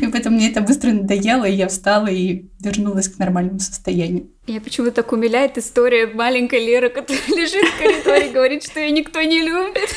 И 0.00 0.06
поэтому 0.08 0.36
мне 0.36 0.50
это 0.50 0.60
быстро 0.60 0.90
надоело, 0.90 1.44
и 1.44 1.54
я 1.54 1.68
встала 1.68 2.08
и 2.08 2.46
вернулась 2.58 3.08
к 3.08 3.18
нормальному 3.18 3.60
состоянию. 3.60 4.28
Меня 4.48 4.60
почему-то 4.60 4.96
так 4.96 5.12
умиляет 5.12 5.56
история 5.56 6.08
маленькой 6.08 6.64
Леры, 6.64 6.88
которая 6.88 7.22
лежит 7.28 7.64
в 7.64 7.78
коридоре 7.78 8.28
и 8.28 8.32
говорит, 8.32 8.64
что 8.64 8.80
ее 8.80 8.90
никто 8.90 9.22
не 9.22 9.42
любит. 9.42 9.88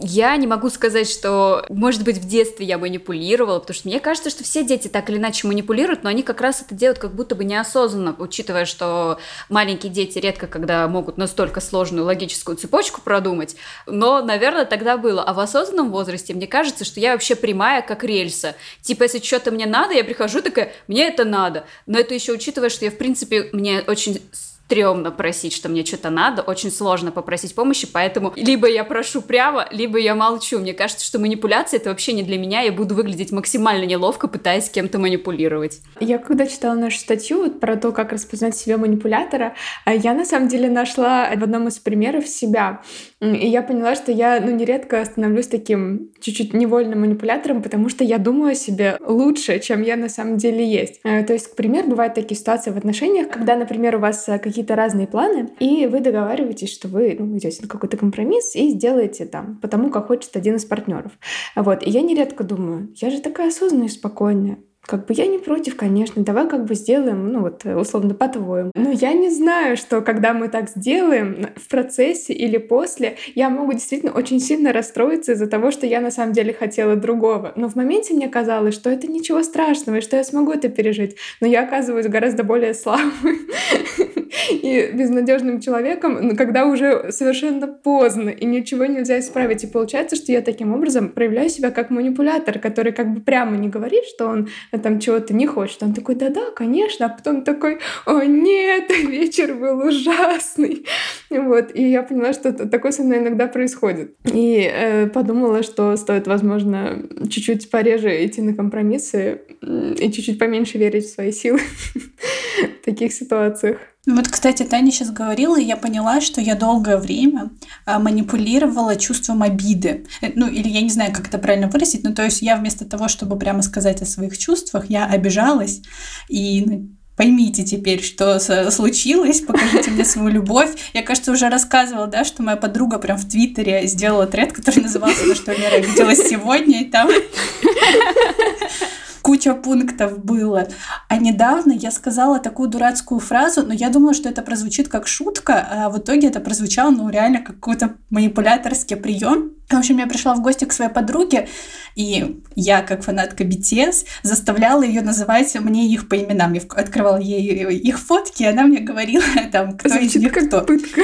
Я 0.00 0.36
не 0.36 0.46
могу 0.46 0.70
сказать, 0.70 1.10
что, 1.10 1.64
может 1.68 2.04
быть, 2.04 2.18
в 2.18 2.28
детстве 2.28 2.66
я 2.66 2.78
манипулировала, 2.78 3.58
потому 3.58 3.74
что 3.74 3.88
мне 3.88 3.98
кажется, 3.98 4.30
что 4.30 4.44
все 4.44 4.62
дети 4.62 4.88
так 4.88 5.10
или 5.10 5.16
иначе 5.16 5.46
манипулируют, 5.46 6.04
но 6.04 6.10
они 6.10 6.22
как 6.22 6.40
раз 6.40 6.62
это 6.62 6.74
делают 6.74 6.98
как 6.98 7.12
будто 7.14 7.34
бы 7.34 7.44
неосознанно, 7.44 8.14
учитывая, 8.18 8.64
что 8.64 9.18
маленькие 9.48 9.90
дети 9.90 10.18
редко 10.18 10.46
когда 10.46 10.86
могут 10.86 11.18
настолько 11.18 11.60
сложную 11.60 12.04
логическую 12.04 12.56
цепочку 12.56 13.00
продумать. 13.00 13.56
Но, 13.86 14.22
наверное, 14.22 14.64
тогда 14.64 14.96
было. 14.96 15.22
А 15.22 15.32
в 15.32 15.40
осознанном 15.40 15.90
возрасте 15.90 16.32
мне 16.32 16.46
кажется, 16.46 16.84
что 16.84 17.00
я 17.00 17.12
вообще 17.12 17.34
прямая, 17.34 17.82
как 17.82 18.04
рельса. 18.04 18.54
Типа, 18.82 19.04
если 19.04 19.20
что-то 19.20 19.50
мне 19.50 19.66
надо, 19.66 19.94
я 19.94 20.04
прихожу 20.04 20.42
такая, 20.42 20.72
мне 20.86 21.08
это 21.08 21.24
надо. 21.24 21.64
Но 21.86 21.98
это 21.98 22.14
еще 22.14 22.32
учитывая, 22.32 22.68
что 22.68 22.84
я, 22.84 22.90
в 22.90 22.98
принципе, 22.98 23.50
мне 23.52 23.82
очень 23.86 24.22
стрёмно 24.68 25.10
просить, 25.10 25.54
что 25.54 25.70
мне 25.70 25.82
что-то 25.82 26.10
надо, 26.10 26.42
очень 26.42 26.70
сложно 26.70 27.10
попросить 27.10 27.54
помощи, 27.54 27.88
поэтому 27.90 28.34
либо 28.36 28.68
я 28.68 28.84
прошу 28.84 29.22
прямо, 29.22 29.66
либо 29.70 29.98
я 29.98 30.14
молчу. 30.14 30.58
Мне 30.58 30.74
кажется, 30.74 31.06
что 31.06 31.18
манипуляция 31.18 31.80
это 31.80 31.88
вообще 31.88 32.12
не 32.12 32.22
для 32.22 32.36
меня, 32.38 32.60
я 32.60 32.70
буду 32.70 32.94
выглядеть 32.94 33.32
максимально 33.32 33.84
неловко, 33.84 34.28
пытаясь 34.28 34.68
кем-то 34.68 34.98
манипулировать. 34.98 35.80
Я 36.00 36.18
когда 36.18 36.46
читала 36.46 36.74
нашу 36.74 36.98
статью 36.98 37.44
вот 37.44 37.60
про 37.60 37.76
то, 37.76 37.92
как 37.92 38.12
распознать 38.12 38.56
себя 38.56 38.76
манипулятора, 38.76 39.54
а 39.86 39.94
я 39.94 40.12
на 40.12 40.26
самом 40.26 40.48
деле 40.48 40.68
нашла 40.68 41.30
в 41.34 41.42
одном 41.42 41.68
из 41.68 41.78
примеров 41.78 42.28
себя. 42.28 42.82
И 43.22 43.48
я 43.48 43.62
поняла, 43.62 43.94
что 43.94 44.12
я 44.12 44.38
ну, 44.38 44.50
нередко 44.50 45.02
становлюсь 45.06 45.46
таким 45.46 46.10
чуть-чуть 46.20 46.52
невольным 46.52 47.00
манипулятором, 47.00 47.62
потому 47.62 47.88
что 47.88 48.04
я 48.04 48.18
думаю 48.18 48.52
о 48.52 48.54
себе 48.54 48.98
лучше, 49.00 49.60
чем 49.60 49.80
я 49.80 49.96
на 49.96 50.10
самом 50.10 50.36
деле 50.36 50.64
есть. 50.70 51.00
Э, 51.04 51.24
то 51.24 51.32
есть, 51.32 51.52
к 51.52 51.56
примеру, 51.56 51.88
бывают 51.88 52.14
такие 52.14 52.38
ситуации 52.38 52.70
в 52.70 52.76
отношениях, 52.76 53.30
когда, 53.30 53.56
например, 53.56 53.96
у 53.96 54.00
вас 54.00 54.28
какие 54.42 54.57
какие-то 54.58 54.74
разные 54.74 55.06
планы, 55.06 55.50
и 55.60 55.86
вы 55.86 56.00
договариваетесь, 56.00 56.72
что 56.72 56.88
вы 56.88 57.16
ну, 57.16 57.38
идете 57.38 57.62
на 57.62 57.68
какой-то 57.68 57.96
компромисс 57.96 58.56
и 58.56 58.70
сделаете 58.70 59.24
там, 59.24 59.56
потому 59.62 59.88
как 59.88 60.08
хочет 60.08 60.34
один 60.34 60.56
из 60.56 60.64
партнеров. 60.64 61.12
Вот. 61.54 61.86
И 61.86 61.90
я 61.90 62.02
нередко 62.02 62.42
думаю, 62.42 62.92
я 62.96 63.10
же 63.10 63.20
такая 63.20 63.48
осознанная 63.48 63.86
и 63.86 63.90
спокойная. 63.90 64.58
Как 64.88 65.06
бы 65.06 65.12
я 65.12 65.26
не 65.26 65.38
против, 65.38 65.76
конечно, 65.76 66.24
давай 66.24 66.48
как 66.48 66.64
бы 66.64 66.74
сделаем, 66.74 67.30
ну 67.30 67.42
вот 67.42 67.64
условно 67.66 68.14
по-твоему. 68.14 68.70
Но 68.74 68.90
я 68.90 69.12
не 69.12 69.28
знаю, 69.28 69.76
что 69.76 70.00
когда 70.00 70.32
мы 70.32 70.48
так 70.48 70.70
сделаем 70.70 71.48
в 71.56 71.68
процессе 71.68 72.32
или 72.32 72.56
после, 72.56 73.16
я 73.34 73.50
могу 73.50 73.74
действительно 73.74 74.12
очень 74.12 74.40
сильно 74.40 74.72
расстроиться 74.72 75.32
из-за 75.32 75.46
того, 75.46 75.72
что 75.72 75.86
я 75.86 76.00
на 76.00 76.10
самом 76.10 76.32
деле 76.32 76.54
хотела 76.54 76.96
другого. 76.96 77.52
Но 77.54 77.68
в 77.68 77.76
моменте 77.76 78.14
мне 78.14 78.28
казалось, 78.28 78.74
что 78.74 78.88
это 78.88 79.06
ничего 79.06 79.42
страшного, 79.42 79.98
и 79.98 80.00
что 80.00 80.16
я 80.16 80.24
смогу 80.24 80.52
это 80.52 80.70
пережить. 80.70 81.16
Но 81.42 81.46
я 81.46 81.64
оказываюсь 81.64 82.06
гораздо 82.06 82.42
более 82.42 82.72
слабой 82.72 83.12
и 84.50 84.90
безнадежным 84.92 85.60
человеком, 85.60 86.36
когда 86.36 86.66
уже 86.66 87.10
совершенно 87.10 87.66
поздно, 87.66 88.30
и 88.30 88.44
ничего 88.44 88.86
нельзя 88.86 89.18
исправить. 89.18 89.64
И 89.64 89.66
получается, 89.66 90.16
что 90.16 90.32
я 90.32 90.40
таким 90.40 90.74
образом 90.74 91.10
проявляю 91.10 91.48
себя 91.48 91.70
как 91.70 91.90
манипулятор, 91.90 92.58
который 92.58 92.92
как 92.92 93.12
бы 93.12 93.20
прямо 93.20 93.56
не 93.56 93.68
говорит, 93.68 94.04
что 94.04 94.26
он 94.26 94.48
там 94.82 95.00
чего-то 95.00 95.34
не 95.34 95.46
хочет. 95.46 95.82
Он 95.82 95.94
такой, 95.94 96.14
да-да, 96.14 96.50
конечно, 96.54 97.06
а 97.06 97.08
потом 97.08 97.42
такой, 97.42 97.78
о 98.06 98.22
нет, 98.24 98.90
вечер 99.06 99.54
был 99.54 99.86
ужасный. 99.86 100.86
Вот, 101.30 101.74
и 101.74 101.90
я 101.90 102.02
поняла, 102.02 102.32
что 102.32 102.52
такое 102.52 102.92
со 102.92 103.02
мной 103.02 103.18
иногда 103.18 103.46
происходит. 103.46 104.14
И 104.32 104.70
э, 104.72 105.06
подумала, 105.08 105.62
что 105.62 105.96
стоит, 105.96 106.26
возможно, 106.26 107.02
чуть-чуть 107.28 107.70
пореже 107.70 108.24
идти 108.24 108.42
на 108.42 108.54
компромиссы 108.54 109.42
и 109.62 110.12
чуть-чуть 110.12 110.38
поменьше 110.38 110.78
верить 110.78 111.04
в 111.04 111.12
свои 111.12 111.32
силы 111.32 111.60
в 112.80 112.82
таких 112.84 113.12
ситуациях. 113.12 113.78
Вот, 114.06 114.28
кстати, 114.28 114.62
Таня 114.62 114.90
сейчас 114.90 115.10
говорила, 115.10 115.58
и 115.58 115.64
я 115.64 115.76
поняла, 115.76 116.20
что 116.20 116.40
я 116.40 116.54
долгое 116.54 116.96
время 116.96 117.50
а, 117.84 117.98
манипулировала 117.98 118.96
чувством 118.96 119.42
обиды. 119.42 120.06
Э, 120.22 120.30
ну, 120.34 120.48
или 120.48 120.68
я 120.68 120.80
не 120.80 120.90
знаю, 120.90 121.12
как 121.12 121.28
это 121.28 121.38
правильно 121.38 121.68
выразить, 121.68 122.04
но 122.04 122.14
то 122.14 122.24
есть 122.24 122.40
я 122.40 122.56
вместо 122.56 122.86
того, 122.86 123.08
чтобы 123.08 123.38
прямо 123.38 123.60
сказать 123.62 124.00
о 124.00 124.06
своих 124.06 124.38
чувствах, 124.38 124.88
я 124.88 125.04
обижалась 125.06 125.82
и 126.28 126.64
ну, 126.66 126.88
поймите 127.18 127.64
теперь, 127.64 128.02
что 128.02 128.38
случилось, 128.70 129.40
покажите 129.40 129.90
мне 129.90 130.04
свою 130.04 130.28
любовь. 130.28 130.70
Я, 130.94 131.02
кажется, 131.02 131.32
уже 131.32 131.50
рассказывала, 131.50 132.06
да, 132.06 132.24
что 132.24 132.42
моя 132.42 132.56
подруга 132.56 132.98
прям 132.98 133.18
в 133.18 133.28
Твиттере 133.28 133.86
сделала 133.88 134.26
тред, 134.26 134.52
который 134.52 134.84
назывался 134.84 135.26
«На 135.26 135.34
что 135.34 135.52
Лера 135.52 135.74
обиделась 135.74 136.28
сегодня», 136.28 136.82
и 136.82 136.84
там 136.84 137.10
куча 139.28 139.52
пунктов 139.52 140.24
было. 140.24 140.68
А 141.08 141.18
недавно 141.18 141.72
я 141.72 141.90
сказала 141.90 142.38
такую 142.38 142.70
дурацкую 142.70 143.20
фразу, 143.20 143.62
но 143.62 143.74
я 143.74 143.90
думала, 143.90 144.14
что 144.14 144.30
это 144.30 144.40
прозвучит 144.40 144.88
как 144.88 145.06
шутка, 145.06 145.68
а 145.70 145.90
в 145.90 145.98
итоге 145.98 146.28
это 146.28 146.40
прозвучало, 146.40 146.92
ну, 146.92 147.10
реально, 147.10 147.40
как 147.40 147.56
какой-то 147.56 147.96
манипуляторский 148.08 148.96
прием. 148.96 149.52
В 149.68 149.74
общем, 149.74 149.98
я 149.98 150.06
пришла 150.06 150.34
в 150.34 150.40
гости 150.40 150.64
к 150.64 150.72
своей 150.72 150.90
подруге, 150.90 151.46
и 151.94 152.40
я, 152.54 152.80
как 152.80 153.02
фанатка 153.02 153.44
BTS, 153.44 154.06
заставляла 154.22 154.82
ее 154.82 155.02
называть 155.02 155.54
мне 155.60 155.92
их 155.92 156.08
по 156.08 156.16
именам. 156.16 156.54
Я 156.54 156.62
открывала 156.62 157.18
ей 157.18 157.76
их 157.76 157.98
фотки, 157.98 158.44
и 158.44 158.46
она 158.46 158.62
мне 158.62 158.80
говорила, 158.80 159.24
там, 159.52 159.76
кто 159.76 159.90
Звучит 159.90 160.16
из 160.16 160.22
них 160.22 160.32
как 160.32 160.46
кто. 160.46 160.62
Пытка. 160.62 161.02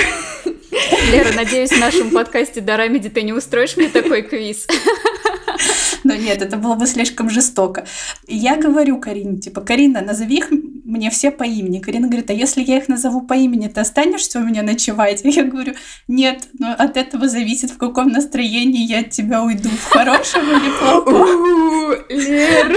Лера, 1.12 1.34
надеюсь, 1.37 1.72
в 1.72 1.78
нашем 1.78 2.10
подкасте 2.10 2.62
Дарамиди 2.62 3.10
ты 3.10 3.20
не 3.20 3.34
устроишь 3.34 3.76
мне 3.76 3.90
такой 3.90 4.22
квиз. 4.22 4.66
Но 6.14 6.14
нет, 6.14 6.42
это 6.42 6.56
было 6.56 6.74
бы 6.74 6.86
слишком 6.86 7.30
жестоко. 7.30 7.86
Я 8.26 8.56
говорю 8.56 8.98
Карине, 9.00 9.38
типа, 9.38 9.62
Карина, 9.62 10.02
назови 10.02 10.36
их 10.36 10.50
мне 10.84 11.10
все 11.10 11.30
по 11.30 11.44
имени. 11.44 11.80
Карина 11.80 12.08
говорит, 12.08 12.28
а 12.28 12.34
если 12.34 12.62
я 12.62 12.76
их 12.76 12.88
назову 12.88 13.22
по 13.22 13.32
имени, 13.32 13.68
ты 13.68 13.80
останешься 13.80 14.38
у 14.38 14.42
меня 14.42 14.62
ночевать? 14.62 15.22
Я 15.24 15.44
говорю, 15.44 15.74
нет, 16.08 16.48
но 16.58 16.72
от 16.72 16.96
этого 16.98 17.26
зависит, 17.26 17.70
в 17.70 17.78
каком 17.78 18.08
настроении 18.08 18.86
я 18.86 19.00
от 19.00 19.10
тебя 19.10 19.42
уйду, 19.42 19.70
в 19.70 19.84
хорошем 19.90 20.42
или 20.42 20.70
плохом. 20.78 22.04
Лер, 22.10 22.76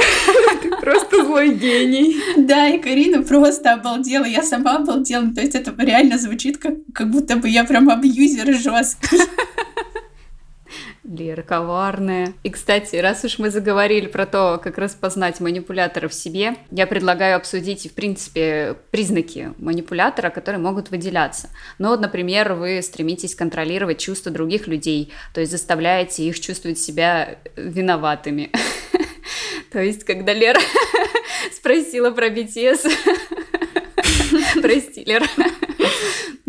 ты 0.63 0.69
просто 0.77 1.25
злой 1.25 1.53
гений. 1.53 2.15
Да, 2.37 2.69
и 2.69 2.79
Карина 2.79 3.23
просто 3.23 3.73
обалдела, 3.73 4.25
я 4.25 4.41
сама 4.41 4.77
обалдела. 4.77 5.29
То 5.33 5.41
есть 5.41 5.55
это 5.55 5.73
реально 5.77 6.17
звучит, 6.17 6.57
как, 6.57 6.75
как 6.93 7.11
будто 7.11 7.35
бы 7.35 7.49
я 7.49 7.65
прям 7.65 7.89
абьюзер 7.89 8.53
жесткий. 8.55 9.19
Лера 11.07 11.41
коварная. 11.41 12.33
И, 12.43 12.49
кстати, 12.49 12.97
раз 12.97 13.23
уж 13.23 13.39
мы 13.39 13.49
заговорили 13.49 14.07
про 14.07 14.25
то, 14.25 14.59
как 14.61 14.77
распознать 14.77 15.39
манипулятора 15.39 16.09
в 16.09 16.13
себе, 16.13 16.55
я 16.69 16.85
предлагаю 16.85 17.37
обсудить, 17.37 17.89
в 17.89 17.93
принципе, 17.93 18.75
признаки 18.91 19.53
манипулятора, 19.57 20.29
которые 20.29 20.61
могут 20.61 20.91
выделяться. 20.91 21.49
Ну 21.79 21.89
вот, 21.89 22.01
например, 22.01 22.53
вы 22.53 22.81
стремитесь 22.81 23.35
контролировать 23.35 23.99
чувства 23.99 24.31
других 24.31 24.67
людей, 24.67 25.13
то 25.33 25.39
есть 25.39 25.51
заставляете 25.51 26.23
их 26.23 26.39
чувствовать 26.39 26.79
себя 26.79 27.37
виноватыми. 27.55 28.51
То 29.71 29.81
есть, 29.81 30.05
когда 30.05 30.33
Лера 30.33 30.59
спросила 31.53 32.11
про 32.11 32.29
BTS, 32.29 32.89
прости, 34.61 35.03
Лера, 35.05 35.25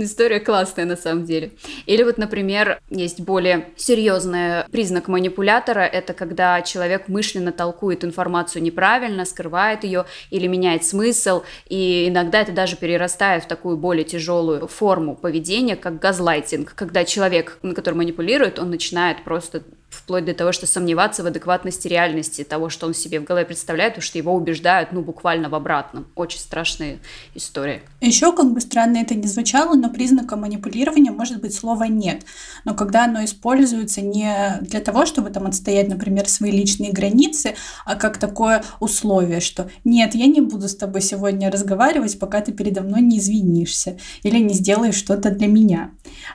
История 0.01 0.39
классная 0.39 0.85
на 0.85 0.97
самом 0.97 1.25
деле. 1.25 1.51
Или 1.87 2.05
вот, 2.05 2.19
например, 2.19 2.81
есть 2.89 3.21
более 3.21 3.71
серьезный 3.77 4.63
признак 4.71 5.09
манипулятора, 5.09 5.81
это 5.81 6.13
когда 6.15 6.63
человек 6.63 7.09
мышленно 7.09 7.51
толкует 7.51 8.05
информацию 8.05 8.63
неправильно, 8.63 9.25
скрывает 9.25 9.83
ее 9.83 10.05
или 10.31 10.47
меняет 10.47 10.85
смысл, 10.85 11.43
и 11.69 12.07
иногда 12.09 12.43
это 12.43 12.53
даже 12.53 12.77
перерастает 12.77 13.43
в 13.43 13.49
такую 13.49 13.77
более 13.77 14.05
тяжелую 14.05 14.69
форму 14.69 15.17
поведения, 15.17 15.75
как 15.75 15.99
газлайтинг, 15.99 16.75
когда 16.77 17.05
человек, 17.05 17.59
на 17.63 17.75
который 17.75 17.97
манипулирует, 17.97 18.61
он 18.61 18.71
начинает 18.71 19.25
просто 19.25 19.65
вплоть 19.91 20.25
до 20.25 20.35
того, 20.35 20.53
что 20.53 20.67
сомневаться 20.67 21.23
в 21.23 21.27
адекватности 21.27 21.89
реальности 21.89 22.45
того, 22.45 22.69
что 22.69 22.87
он 22.87 22.95
себе 22.95 23.21
в 23.21 23.25
голове 23.25 23.47
представляет, 23.47 23.95
потому 23.95 24.03
что 24.03 24.19
его 24.19 24.35
убеждают, 24.35 24.93
ну, 24.93 25.03
буквально 25.03 25.49
в 25.49 25.55
обратном. 25.55 26.07
Очень 26.15 26.41
страшная 26.41 26.99
история. 27.35 27.83
Еще, 28.01 28.33
как 28.33 28.53
бы 28.53 28.61
странно 28.61 28.99
это 28.99 29.15
ни 29.15 29.27
звучало, 29.27 29.75
но 29.75 29.88
признаком 29.89 30.41
манипулирования 30.41 31.11
может 31.11 31.41
быть 31.41 31.55
слово 31.55 31.85
«нет». 31.85 32.23
Но 32.65 32.75
когда 32.75 33.05
оно 33.05 33.25
используется 33.25 34.01
не 34.01 34.59
для 34.63 34.81
того, 34.81 35.07
чтобы 35.07 35.31
там 35.31 35.47
отстоять, 35.47 35.89
например, 35.89 36.29
свои 36.29 36.51
личные 36.51 36.93
границы, 36.93 37.55
а 37.85 37.95
как 37.95 38.19
такое 38.19 38.65
условие, 38.81 39.41
что 39.41 39.71
«нет, 39.85 40.15
я 40.15 40.27
не 40.27 40.41
буду 40.41 40.69
с 40.69 40.77
тобой 40.77 41.01
сегодня 41.01 41.51
разговаривать, 41.51 42.19
пока 42.19 42.41
ты 42.41 42.53
передо 42.53 42.83
мной 42.83 43.03
не 43.03 43.19
извинишься 43.19 43.99
или 44.23 44.39
не 44.39 44.55
сделаешь 44.55 44.97
что-то 44.97 45.31
для 45.31 45.47
меня». 45.47 45.91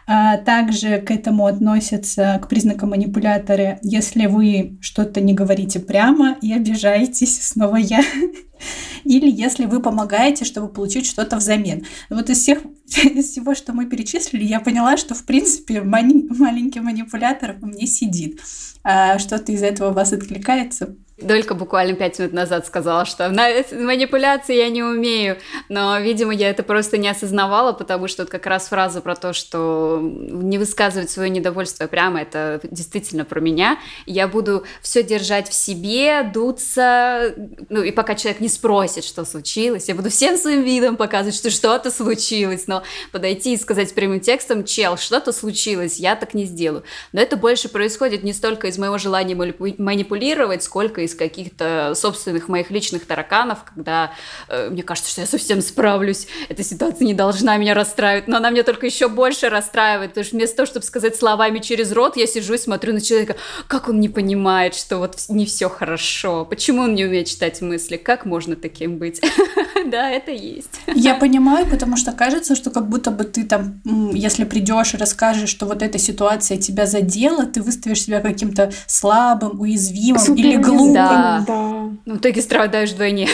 А 0.08 0.38
также 0.38 1.00
к 1.00 1.12
этому 1.12 1.48
относятся, 1.48 2.40
к 2.42 2.48
признакам 2.48 2.94
коммуникаторе, 2.94 3.80
если 3.82 4.26
вы 4.28 4.78
что-то 4.82 5.22
не 5.22 5.34
говорите 5.34 5.80
прямо 5.80 6.38
и 6.42 6.54
обижаетесь, 6.54 7.42
снова 7.42 7.78
я, 7.78 8.02
или 9.04 9.30
если 9.30 9.66
вы 9.66 9.82
помогаете, 9.82 10.46
чтобы 10.46 10.70
получить 10.70 11.06
что-то 11.06 11.38
взамен. 11.38 11.86
Вот 12.10 12.30
из, 12.30 12.40
всех, 12.40 12.60
из 13.04 13.30
всего, 13.30 13.56
что 13.56 13.74
мы 13.74 13.86
перечислили, 13.86 14.44
я 14.44 14.60
поняла, 14.60 14.98
что, 14.98 15.16
в 15.16 15.26
принципе, 15.26 15.82
мани- 15.82 16.28
маленький 16.30 16.80
манипулятор 16.80 17.58
мне 17.62 17.88
сидит. 17.88 18.40
А 18.84 19.18
что-то 19.20 19.52
из 19.52 19.64
этого 19.64 19.92
у 19.92 19.94
вас 19.94 20.14
откликается? 20.14 20.96
Долька 21.18 21.54
буквально 21.54 21.94
пять 21.94 22.18
минут 22.18 22.34
назад 22.34 22.66
сказала, 22.66 23.06
что 23.06 23.30
на 23.30 23.48
манипуляции 23.72 24.56
я 24.56 24.70
не 24.70 24.82
умею, 24.82 25.38
но, 25.70 26.00
видимо, 26.00 26.34
я 26.34 26.50
это 26.50 26.64
просто 26.64 26.98
не 26.98 27.08
осознавала, 27.08 27.72
потому 27.72 28.08
что 28.08 28.24
вот 28.24 28.32
как 28.32 28.48
раз 28.48 28.70
фраза 28.70 29.00
про 29.00 29.16
то, 29.16 29.32
что 29.32 30.00
не 30.02 30.58
высказывать 30.58 31.12
свое 31.12 31.30
недовольство 31.30 31.86
прямо, 31.86 32.22
это 32.22 32.62
действительно 32.64 33.26
про 33.26 33.40
меня. 33.40 33.78
Я 34.08 34.28
буду 34.28 34.64
все 34.82 35.04
держать 35.04 35.50
в 35.50 35.54
себе, 35.54 36.24
дуться, 36.34 37.36
ну 37.70 37.84
и 37.84 37.92
пока 37.92 38.16
человек 38.16 38.42
не 38.42 38.50
спросит, 38.50 39.04
что 39.04 39.24
случилось, 39.24 39.90
я 39.90 39.94
буду 39.94 40.10
всем 40.10 40.36
своим 40.36 40.64
видом 40.64 40.98
показывать, 40.98 41.36
что 41.36 41.52
что-то 41.52 41.92
случилось, 41.92 42.66
но 42.66 42.82
подойти 43.12 43.54
и 43.54 43.58
сказать 43.58 43.94
прямым 43.94 44.20
текстом, 44.20 44.64
чел, 44.64 44.98
что-то 44.98 45.32
случилось, 45.32 46.00
я 46.00 46.16
так 46.16 46.34
не 46.34 46.46
сделаю. 46.46 46.84
Но 47.12 47.22
это 47.22 47.38
больше 47.38 47.70
происходит 47.70 48.24
не 48.24 48.34
столько 48.34 48.66
из 48.66 48.80
моего 48.80 48.98
желания 48.98 49.36
манипулировать, 49.36 50.64
сколько 50.64 51.03
из 51.04 51.16
каких-то 51.16 51.94
собственных 51.96 52.48
моих 52.48 52.72
личных 52.72 53.06
тараканов, 53.06 53.64
когда 53.64 54.12
э, 54.48 54.70
мне 54.70 54.84
кажется, 54.84 55.12
что 55.12 55.22
я 55.22 55.28
совсем 55.28 55.62
справлюсь, 55.62 56.28
эта 56.50 56.64
ситуация 56.64 57.06
не 57.06 57.14
должна 57.14 57.58
меня 57.58 57.74
расстраивать, 57.74 58.28
но 58.28 58.38
она 58.38 58.50
меня 58.50 58.64
только 58.64 58.86
еще 58.86 59.08
больше 59.08 59.50
расстраивает, 59.50 60.12
потому 60.12 60.26
что 60.26 60.36
вместо 60.36 60.58
того, 60.58 60.68
чтобы 60.68 60.86
сказать 60.86 61.16
словами 61.16 61.60
через 61.60 61.92
рот, 61.92 62.18
я 62.18 62.28
сижу 62.28 62.54
и 62.54 62.58
смотрю 62.58 62.94
на 62.94 63.02
человека, 63.02 63.36
как 63.68 63.90
он 63.90 64.00
не 64.00 64.10
понимает, 64.10 64.76
что 64.76 64.98
вот 64.98 65.18
не 65.30 65.46
все 65.46 65.70
хорошо, 65.70 66.46
почему 66.46 66.84
он 66.84 66.96
не 66.96 67.06
умеет 67.06 67.28
читать 67.28 67.62
мысли, 67.62 67.98
как 67.98 68.26
можно 68.26 68.56
таким 68.56 68.98
быть? 68.98 69.22
Да, 69.86 70.10
это 70.10 70.32
есть. 70.32 70.80
Я 70.88 71.16
понимаю, 71.16 71.66
потому 71.66 71.98
что 71.98 72.14
кажется, 72.14 72.56
что 72.56 72.72
как 72.72 72.88
будто 72.88 73.12
бы 73.12 73.26
ты 73.26 73.44
там, 73.44 73.82
если 74.14 74.46
придешь 74.46 74.94
и 74.94 74.98
расскажешь, 74.98 75.50
что 75.50 75.66
вот 75.66 75.82
эта 75.82 75.98
ситуация 75.98 76.58
тебя 76.58 76.86
задела, 76.86 77.46
ты 77.46 77.62
выставишь 77.62 78.04
себя 78.04 78.22
каким-то 78.22 78.72
слабым, 78.88 79.60
уязвимым 79.60 80.36
или 80.36 80.56
глупым, 80.56 80.93
да. 80.94 81.44
да. 81.46 81.90
Ну, 82.06 82.16
в 82.16 82.18
итоге 82.18 82.42
страдаешь 82.42 82.92
вдвойне. 82.92 83.28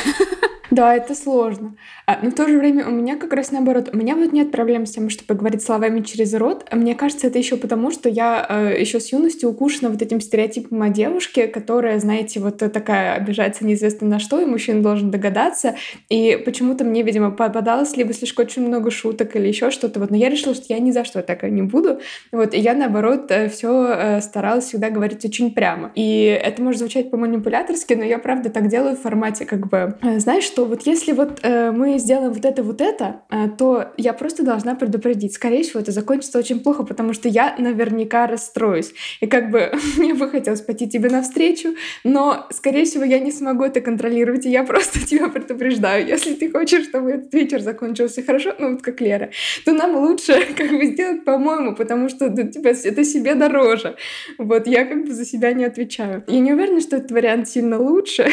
Да, 0.79 0.95
это 0.95 1.13
сложно. 1.13 1.75
А, 2.05 2.19
но 2.21 2.31
в 2.31 2.35
то 2.35 2.47
же 2.47 2.57
время 2.57 2.87
у 2.87 2.91
меня 2.91 3.17
как 3.17 3.33
раз 3.33 3.51
наоборот. 3.51 3.89
У 3.91 3.97
меня 3.97 4.15
вот 4.15 4.31
нет 4.31 4.49
проблем 4.49 4.85
с 4.85 4.91
тем, 4.91 5.09
чтобы 5.09 5.37
говорить 5.37 5.61
словами 5.61 5.99
через 5.99 6.33
рот. 6.33 6.65
А 6.71 6.77
мне 6.77 6.95
кажется, 6.95 7.27
это 7.27 7.37
еще 7.37 7.57
потому, 7.57 7.91
что 7.91 8.07
я 8.07 8.45
э, 8.47 8.79
еще 8.79 9.01
с 9.01 9.11
юности 9.11 9.43
укушена 9.43 9.89
вот 9.89 10.01
этим 10.01 10.21
стереотипом 10.21 10.81
о 10.81 10.87
девушке, 10.87 11.47
которая, 11.47 11.99
знаете, 11.99 12.39
вот 12.39 12.59
такая 12.59 13.15
обижается 13.15 13.65
неизвестно 13.65 14.07
на 14.07 14.19
что, 14.19 14.39
и 14.39 14.45
мужчина 14.45 14.81
должен 14.81 15.11
догадаться. 15.11 15.75
И 16.07 16.41
почему-то 16.45 16.85
мне, 16.85 17.03
видимо, 17.03 17.31
попадалось 17.31 17.97
либо 17.97 18.13
слишком 18.13 18.45
очень 18.45 18.65
много 18.65 18.89
шуток 18.89 19.35
или 19.35 19.49
еще 19.49 19.71
что-то. 19.71 19.99
Вот. 19.99 20.11
Но 20.11 20.15
я 20.15 20.29
решила, 20.29 20.55
что 20.55 20.63
я 20.69 20.79
ни 20.79 20.91
за 20.91 21.03
что 21.03 21.21
такая 21.23 21.51
не 21.51 21.63
буду. 21.63 21.99
Вот. 22.31 22.53
И 22.53 22.57
я, 22.57 22.73
наоборот, 22.73 23.29
э, 23.31 23.49
все 23.49 23.85
э, 23.85 24.21
старалась 24.21 24.63
всегда 24.63 24.91
говорить 24.91 25.25
очень 25.25 25.53
прямо. 25.53 25.91
И 25.95 26.39
это 26.41 26.61
может 26.61 26.79
звучать 26.79 27.11
по-манипуляторски, 27.11 27.95
но 27.95 28.05
я, 28.05 28.17
правда, 28.17 28.49
так 28.49 28.69
делаю 28.69 28.95
в 28.95 29.01
формате 29.01 29.45
как 29.45 29.67
бы, 29.67 29.97
э, 30.01 30.19
знаешь, 30.19 30.45
что 30.45 30.68
вот 30.69 30.83
если 30.83 31.11
вот 31.11 31.41
мы 31.43 31.99
сделаем 31.99 32.33
вот 32.33 32.45
это, 32.45 32.63
вот 32.63 32.81
это, 32.81 33.21
э, 33.29 33.49
то 33.57 33.93
я 33.97 34.13
просто 34.13 34.43
должна 34.43 34.75
предупредить. 34.75 35.33
Скорее 35.33 35.63
всего, 35.63 35.79
это 35.79 35.91
закончится 35.91 36.39
очень 36.39 36.59
плохо, 36.59 36.83
потому 36.83 37.13
что 37.13 37.27
я 37.29 37.55
наверняка 37.57 38.27
расстроюсь. 38.27 38.93
И 39.21 39.27
как 39.27 39.49
бы 39.51 39.71
мне 39.97 40.13
бы 40.13 40.29
хотелось 40.29 40.61
пойти 40.61 40.89
тебе 40.89 41.09
навстречу, 41.09 41.75
но, 42.03 42.47
скорее 42.51 42.85
всего, 42.85 43.03
я 43.03 43.19
не 43.19 43.31
смогу 43.31 43.63
это 43.63 43.81
контролировать, 43.81 44.45
и 44.45 44.49
я 44.49 44.63
просто 44.63 44.99
тебя 45.05 45.29
предупреждаю. 45.29 46.07
Если 46.07 46.33
ты 46.33 46.51
хочешь, 46.51 46.85
чтобы 46.85 47.11
этот 47.11 47.33
вечер 47.33 47.59
закончился 47.61 48.23
хорошо, 48.23 48.53
ну 48.59 48.71
вот 48.71 48.81
как 48.81 49.01
Лера, 49.01 49.29
то 49.65 49.73
нам 49.73 49.95
лучше 49.95 50.33
как 50.57 50.69
бы 50.69 50.85
сделать 50.85 51.25
по-моему, 51.25 51.75
потому 51.75 52.09
что 52.09 52.29
ну, 52.29 52.47
типа, 52.49 52.69
это 52.69 53.03
себе 53.03 53.35
дороже. 53.35 53.95
Вот, 54.37 54.67
я 54.67 54.85
как 54.85 55.05
бы 55.05 55.13
за 55.13 55.25
себя 55.25 55.53
не 55.53 55.65
отвечаю. 55.65 56.23
Я 56.27 56.39
не 56.39 56.53
уверена, 56.53 56.81
что 56.81 56.97
этот 56.97 57.11
вариант 57.11 57.47
сильно 57.49 57.79
лучше, 57.79 58.29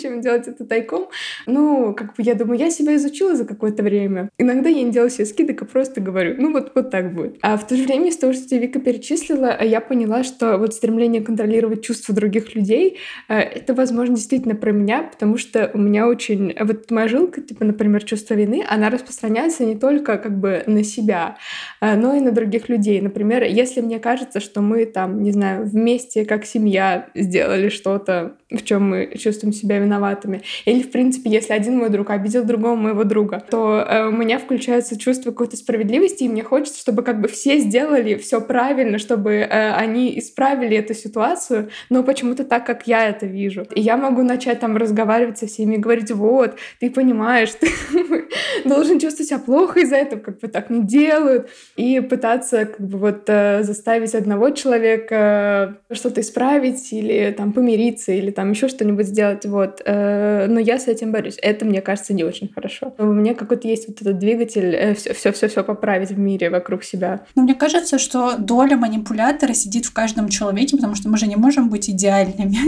чем 0.00 0.20
делать 0.20 0.48
это 0.48 0.64
тайком. 0.64 1.08
Ну, 1.56 1.94
как 1.94 2.08
бы 2.16 2.22
я 2.22 2.34
думаю, 2.34 2.60
я 2.60 2.68
себя 2.68 2.96
изучила 2.96 3.34
за 3.34 3.46
какое-то 3.46 3.82
время. 3.82 4.28
Иногда 4.36 4.68
я 4.68 4.82
не 4.82 4.92
делаю 4.92 5.08
себе 5.08 5.24
скидок, 5.24 5.62
а 5.62 5.64
просто 5.64 6.02
говорю, 6.02 6.34
ну 6.36 6.52
вот, 6.52 6.72
вот 6.74 6.90
так 6.90 7.14
будет. 7.14 7.38
А 7.40 7.56
в 7.56 7.66
то 7.66 7.74
же 7.74 7.84
время 7.84 8.08
из 8.08 8.18
того, 8.18 8.34
что 8.34 8.46
тебе 8.46 8.60
Вика 8.60 8.78
перечислила, 8.78 9.64
я 9.64 9.80
поняла, 9.80 10.22
что 10.22 10.58
вот 10.58 10.74
стремление 10.74 11.22
контролировать 11.22 11.82
чувства 11.82 12.14
других 12.14 12.54
людей, 12.54 12.98
э, 13.30 13.38
это, 13.38 13.72
возможно, 13.72 14.16
действительно 14.16 14.54
про 14.54 14.70
меня, 14.70 15.02
потому 15.02 15.38
что 15.38 15.70
у 15.72 15.78
меня 15.78 16.06
очень... 16.06 16.54
Вот 16.60 16.90
моя 16.90 17.08
жилка, 17.08 17.40
типа, 17.40 17.64
например, 17.64 18.04
чувство 18.04 18.34
вины, 18.34 18.62
она 18.68 18.90
распространяется 18.90 19.64
не 19.64 19.76
только 19.76 20.18
как 20.18 20.38
бы 20.38 20.62
на 20.66 20.84
себя, 20.84 21.38
э, 21.80 21.96
но 21.96 22.14
и 22.14 22.20
на 22.20 22.32
других 22.32 22.68
людей. 22.68 23.00
Например, 23.00 23.44
если 23.44 23.80
мне 23.80 23.98
кажется, 23.98 24.40
что 24.40 24.60
мы 24.60 24.84
там, 24.84 25.22
не 25.22 25.32
знаю, 25.32 25.64
вместе 25.64 26.26
как 26.26 26.44
семья 26.44 27.08
сделали 27.14 27.70
что-то, 27.70 28.36
в 28.50 28.62
чем 28.62 28.90
мы 28.90 29.16
чувствуем 29.18 29.54
себя 29.54 29.78
виноватыми, 29.78 30.42
или, 30.66 30.82
в 30.82 30.90
принципе, 30.90 31.30
если 31.30 31.45
один 31.50 31.78
мой 31.78 31.90
друг 31.90 32.10
обидел 32.10 32.44
другого 32.44 32.74
моего 32.74 33.04
друга, 33.04 33.42
то 33.50 33.84
э, 33.86 34.08
у 34.08 34.12
меня 34.12 34.38
включается 34.38 34.98
чувство 34.98 35.30
какой-то 35.30 35.56
справедливости, 35.56 36.24
и 36.24 36.28
мне 36.28 36.42
хочется, 36.42 36.78
чтобы 36.80 37.02
как 37.02 37.20
бы 37.20 37.28
все 37.28 37.58
сделали 37.58 38.16
все 38.16 38.40
правильно, 38.40 38.98
чтобы 38.98 39.32
э, 39.32 39.72
они 39.72 40.18
исправили 40.18 40.76
эту 40.76 40.94
ситуацию, 40.94 41.70
но 41.90 42.02
почему-то 42.02 42.44
так, 42.44 42.66
как 42.66 42.86
я 42.86 43.08
это 43.08 43.26
вижу. 43.26 43.66
И 43.74 43.80
я 43.80 43.96
могу 43.96 44.22
начать 44.22 44.60
там 44.60 44.76
разговаривать 44.76 45.38
со 45.38 45.46
всеми 45.46 45.76
говорить, 45.76 46.10
вот, 46.10 46.56
ты 46.80 46.90
понимаешь, 46.90 47.52
ты 47.52 47.68
должен 48.64 48.98
чувствовать 48.98 49.28
себя 49.28 49.38
плохо 49.38 49.80
из-за 49.80 49.96
этого, 49.96 50.20
как 50.20 50.40
бы 50.40 50.48
так 50.48 50.70
не 50.70 50.82
делают, 50.82 51.48
и 51.76 52.00
пытаться 52.00 52.66
как 52.66 52.80
бы 52.80 52.98
вот 52.98 53.24
э, 53.26 53.62
заставить 53.62 54.14
одного 54.14 54.50
человека 54.50 55.78
что-то 55.90 56.20
исправить 56.20 56.92
или 56.92 57.34
там 57.36 57.52
помириться 57.52 58.12
или 58.12 58.30
там 58.30 58.50
еще 58.50 58.68
что-нибудь 58.68 59.06
сделать, 59.06 59.46
вот. 59.46 59.82
Э, 59.84 60.46
но 60.48 60.60
я 60.60 60.78
с 60.78 60.88
этим 60.88 61.12
борюсь. 61.12 61.35
Это, 61.42 61.64
мне 61.64 61.80
кажется, 61.80 62.14
не 62.14 62.24
очень 62.24 62.52
хорошо. 62.52 62.94
У 62.98 63.04
меня 63.04 63.34
какой-то 63.34 63.68
есть 63.68 63.88
вот 63.88 64.00
этот 64.00 64.18
двигатель 64.18 64.94
все-все-все 64.94 65.62
поправить 65.62 66.10
в 66.10 66.18
мире 66.18 66.50
вокруг 66.50 66.84
себя. 66.84 67.24
Но 67.34 67.42
мне 67.42 67.54
кажется, 67.54 67.98
что 67.98 68.36
доля 68.36 68.76
манипулятора 68.76 69.54
сидит 69.54 69.86
в 69.86 69.92
каждом 69.92 70.28
человеке, 70.28 70.76
потому 70.76 70.94
что 70.94 71.08
мы 71.08 71.18
же 71.18 71.26
не 71.26 71.36
можем 71.36 71.68
быть 71.68 71.90
идеальными. 71.90 72.58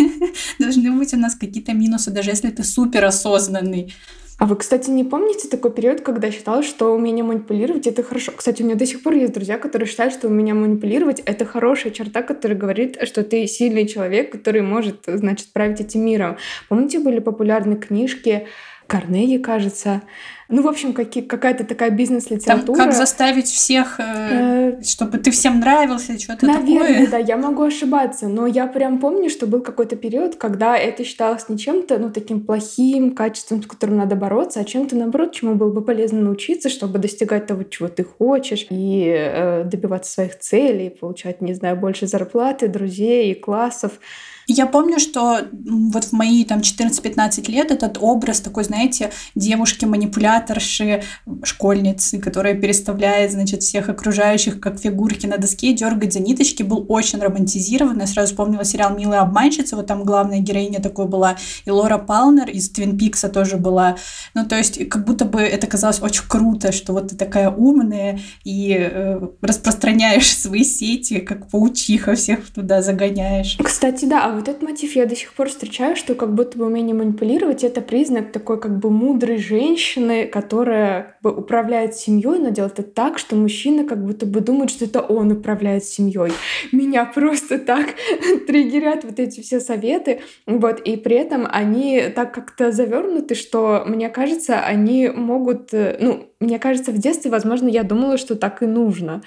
Должны 0.59 0.93
быть 0.93 1.15
у 1.15 1.17
нас 1.17 1.35
какие-то 1.35 1.73
минусы, 1.73 2.11
даже 2.11 2.31
если 2.31 2.51
ты 2.51 2.65
супер 2.65 3.05
осознанный. 3.05 3.93
А 4.39 4.47
вы, 4.47 4.55
кстати, 4.55 4.89
не 4.89 5.03
помните 5.03 5.49
такой 5.49 5.73
период, 5.73 6.01
когда 6.01 6.31
считалось, 6.31 6.65
что 6.65 6.95
умение 6.95 7.25
манипулировать— 7.25 7.87
это 7.89 8.05
хорошо? 8.05 8.31
Кстати, 8.37 8.63
у 8.63 8.67
меня 8.67 8.77
до 8.77 8.87
сих 8.87 9.03
пор 9.03 9.15
есть 9.15 9.33
друзья, 9.33 9.59
которые 9.59 9.89
считают, 9.89 10.15
что 10.15 10.29
умение 10.29 10.55
манипулировать— 10.55 11.19
это 11.27 11.45
хорошая 11.45 11.93
черта, 11.93 12.23
которая 12.23 12.57
говорит, 12.57 12.97
что 13.03 13.25
ты 13.25 13.49
сильный 13.49 13.89
человек, 13.89 14.31
который 14.31 14.63
может, 14.63 15.01
значит, 15.07 15.53
править 15.53 15.81
этим 15.81 16.07
миром. 16.07 16.37
Помните, 16.69 17.01
были 17.01 17.19
популярны 17.19 17.75
книжки 17.75 18.47
Карнеги, 18.87 19.39
кажется. 19.39 20.03
Ну, 20.51 20.63
в 20.63 20.69
общем, 20.69 20.95
какие, 20.95 21.23
какая-то 21.23 21.65
такая 21.65 21.91
бизнес-литература. 21.91 22.79
Там, 22.79 22.87
как 22.87 22.95
заставить 22.95 23.49
всех, 23.49 24.01
э, 24.01 24.79
э, 24.79 24.83
чтобы 24.83 25.19
ты 25.19 25.31
всем 25.31 25.61
нравился, 25.61 26.19
что-то 26.19 26.47
Наверное, 26.47 27.05
такое. 27.05 27.07
да, 27.07 27.19
я 27.19 27.37
могу 27.37 27.65
ошибаться, 27.65 28.29
но 28.29 28.47
я 28.47 28.67
прям 28.67 28.99
помню, 28.99 29.29
что 29.29 29.47
был 29.47 29.61
какой-то 29.61 29.97
период, 29.97 30.37
когда 30.37 30.79
это 30.79 31.05
считалось 31.05 31.51
не 31.51 31.59
чем-то, 31.59 31.99
ну, 31.99 32.11
таким 32.11 32.41
плохим 32.41 33.15
качеством, 33.15 33.63
с 33.63 33.67
которым 33.67 33.99
надо 33.99 34.17
бороться, 34.17 34.61
а 34.61 34.65
чем-то, 34.65 34.97
наоборот, 34.97 35.33
чему 35.33 35.55
было 35.55 35.71
бы 35.71 35.83
полезно 35.83 36.23
научиться, 36.23 36.71
чтобы 36.71 36.99
достигать 36.99 37.47
того, 37.47 37.65
чего 37.65 37.89
ты 37.89 38.03
хочешь, 38.03 38.67
и 38.71 39.05
э, 39.07 39.65
добиваться 39.65 40.13
своих 40.13 40.39
целей, 40.39 40.89
получать, 40.89 41.43
не 41.43 41.53
знаю, 41.53 41.77
больше 41.77 42.07
зарплаты, 42.07 42.69
друзей 42.69 43.33
и 43.33 43.35
классов. 43.35 43.93
Я 44.51 44.67
помню, 44.67 44.99
что 44.99 45.41
вот 45.53 46.05
в 46.05 46.13
мои 46.13 46.43
там 46.43 46.61
14-15 46.61 47.51
лет 47.51 47.71
этот 47.71 47.99
образ 48.01 48.41
такой, 48.41 48.65
знаете, 48.65 49.11
девушки-манипуляторши, 50.39 51.03
школьницы, 51.43 52.19
которая 52.19 52.55
переставляет, 52.55 53.33
значит, 53.33 53.63
всех 53.63 53.89
окружающих 53.89 54.61
как 54.61 54.79
фигурки 54.79 55.27
на 55.27 55.39
доске, 55.39 55.73
дергает 55.73 56.13
за 56.13 56.21
ниточки, 56.21 56.63
был 56.63 56.85
очень 56.89 57.21
романтизирован. 57.21 58.01
Я 58.01 58.07
сразу 58.07 58.33
вспомнила 58.33 58.65
сериал 58.65 58.97
«Милая 58.97 59.21
обманщица», 59.21 59.77
вот 59.77 59.87
там 59.87 60.05
главная 60.05 60.41
героиня 60.41 60.81
такой 60.81 61.07
была, 61.07 61.37
и 61.65 61.71
Лора 61.71 61.99
Палнер 61.99 62.49
из 62.51 62.71
Твин 62.71 62.99
Пикса 62.99 63.29
тоже 63.29 63.57
была. 63.57 63.97
Ну, 64.35 64.45
то 64.47 64.57
есть, 64.57 64.89
как 64.89 65.05
будто 65.05 65.25
бы 65.25 65.41
это 65.41 65.67
казалось 65.67 66.01
очень 66.01 66.25
круто, 66.29 66.73
что 66.73 66.93
вот 66.93 67.09
ты 67.09 67.17
такая 67.17 67.51
умная 67.51 68.21
и 68.45 68.77
э, 68.79 69.21
распространяешь 69.41 70.37
свои 70.37 70.65
сети, 70.65 71.21
как 71.21 71.49
паучиха, 71.49 72.15
всех 72.15 72.51
туда 72.51 72.83
загоняешь. 72.83 73.59
Кстати, 73.63 74.05
да, 74.05 74.27
а 74.27 74.35
вот 74.35 74.49
этот 74.49 74.63
мотив 74.63 74.97
я 74.97 75.07
до 75.07 75.17
сих 75.17 75.33
пор 75.35 75.49
встречаю, 75.49 75.97
что 75.97 76.15
как 76.15 76.35
будто 76.35 76.59
бы 76.59 76.67
умение 76.67 76.95
манипулировать— 76.95 77.65
это 77.65 77.81
признак 77.81 78.33
такой 78.33 78.61
как 78.61 78.79
бы 78.79 78.91
мудрой 78.91 79.39
женщины, 79.39 80.28
которая 80.29 81.03
как 81.03 81.23
бы 81.23 81.41
управляет 81.41 81.97
семьей, 81.97 82.39
но 82.39 82.51
делает 82.51 82.79
это 82.79 82.89
так, 82.89 83.19
что 83.19 83.37
мужчина 83.37 83.85
как 83.85 84.05
будто 84.05 84.27
бы 84.27 84.41
думает, 84.41 84.71
что 84.71 84.85
это 84.85 85.01
он 85.01 85.33
управляет 85.33 85.85
семьей. 85.85 86.33
Меня 86.73 87.05
просто 87.05 87.59
так 87.59 87.87
триггерят 88.47 89.05
вот 89.05 89.19
эти 89.19 89.41
все 89.41 89.61
советы, 89.61 90.21
вот, 90.47 90.81
и 90.81 90.97
при 90.97 91.17
этом 91.17 91.47
они 91.51 92.03
так 92.15 92.33
как-то 92.33 92.73
завернуты, 92.73 93.35
что 93.35 93.85
мне 93.87 94.09
кажется, 94.09 94.61
они 94.61 95.09
могут, 95.09 95.75
э, 95.75 95.97
ну, 96.01 96.31
мне 96.41 96.59
кажется, 96.59 96.93
в 96.93 96.99
детстве, 96.99 97.31
возможно, 97.31 97.69
я 97.69 97.83
думала, 97.83 98.19
что 98.19 98.37
так 98.37 98.63
и 98.63 98.67
нужно. 98.67 99.23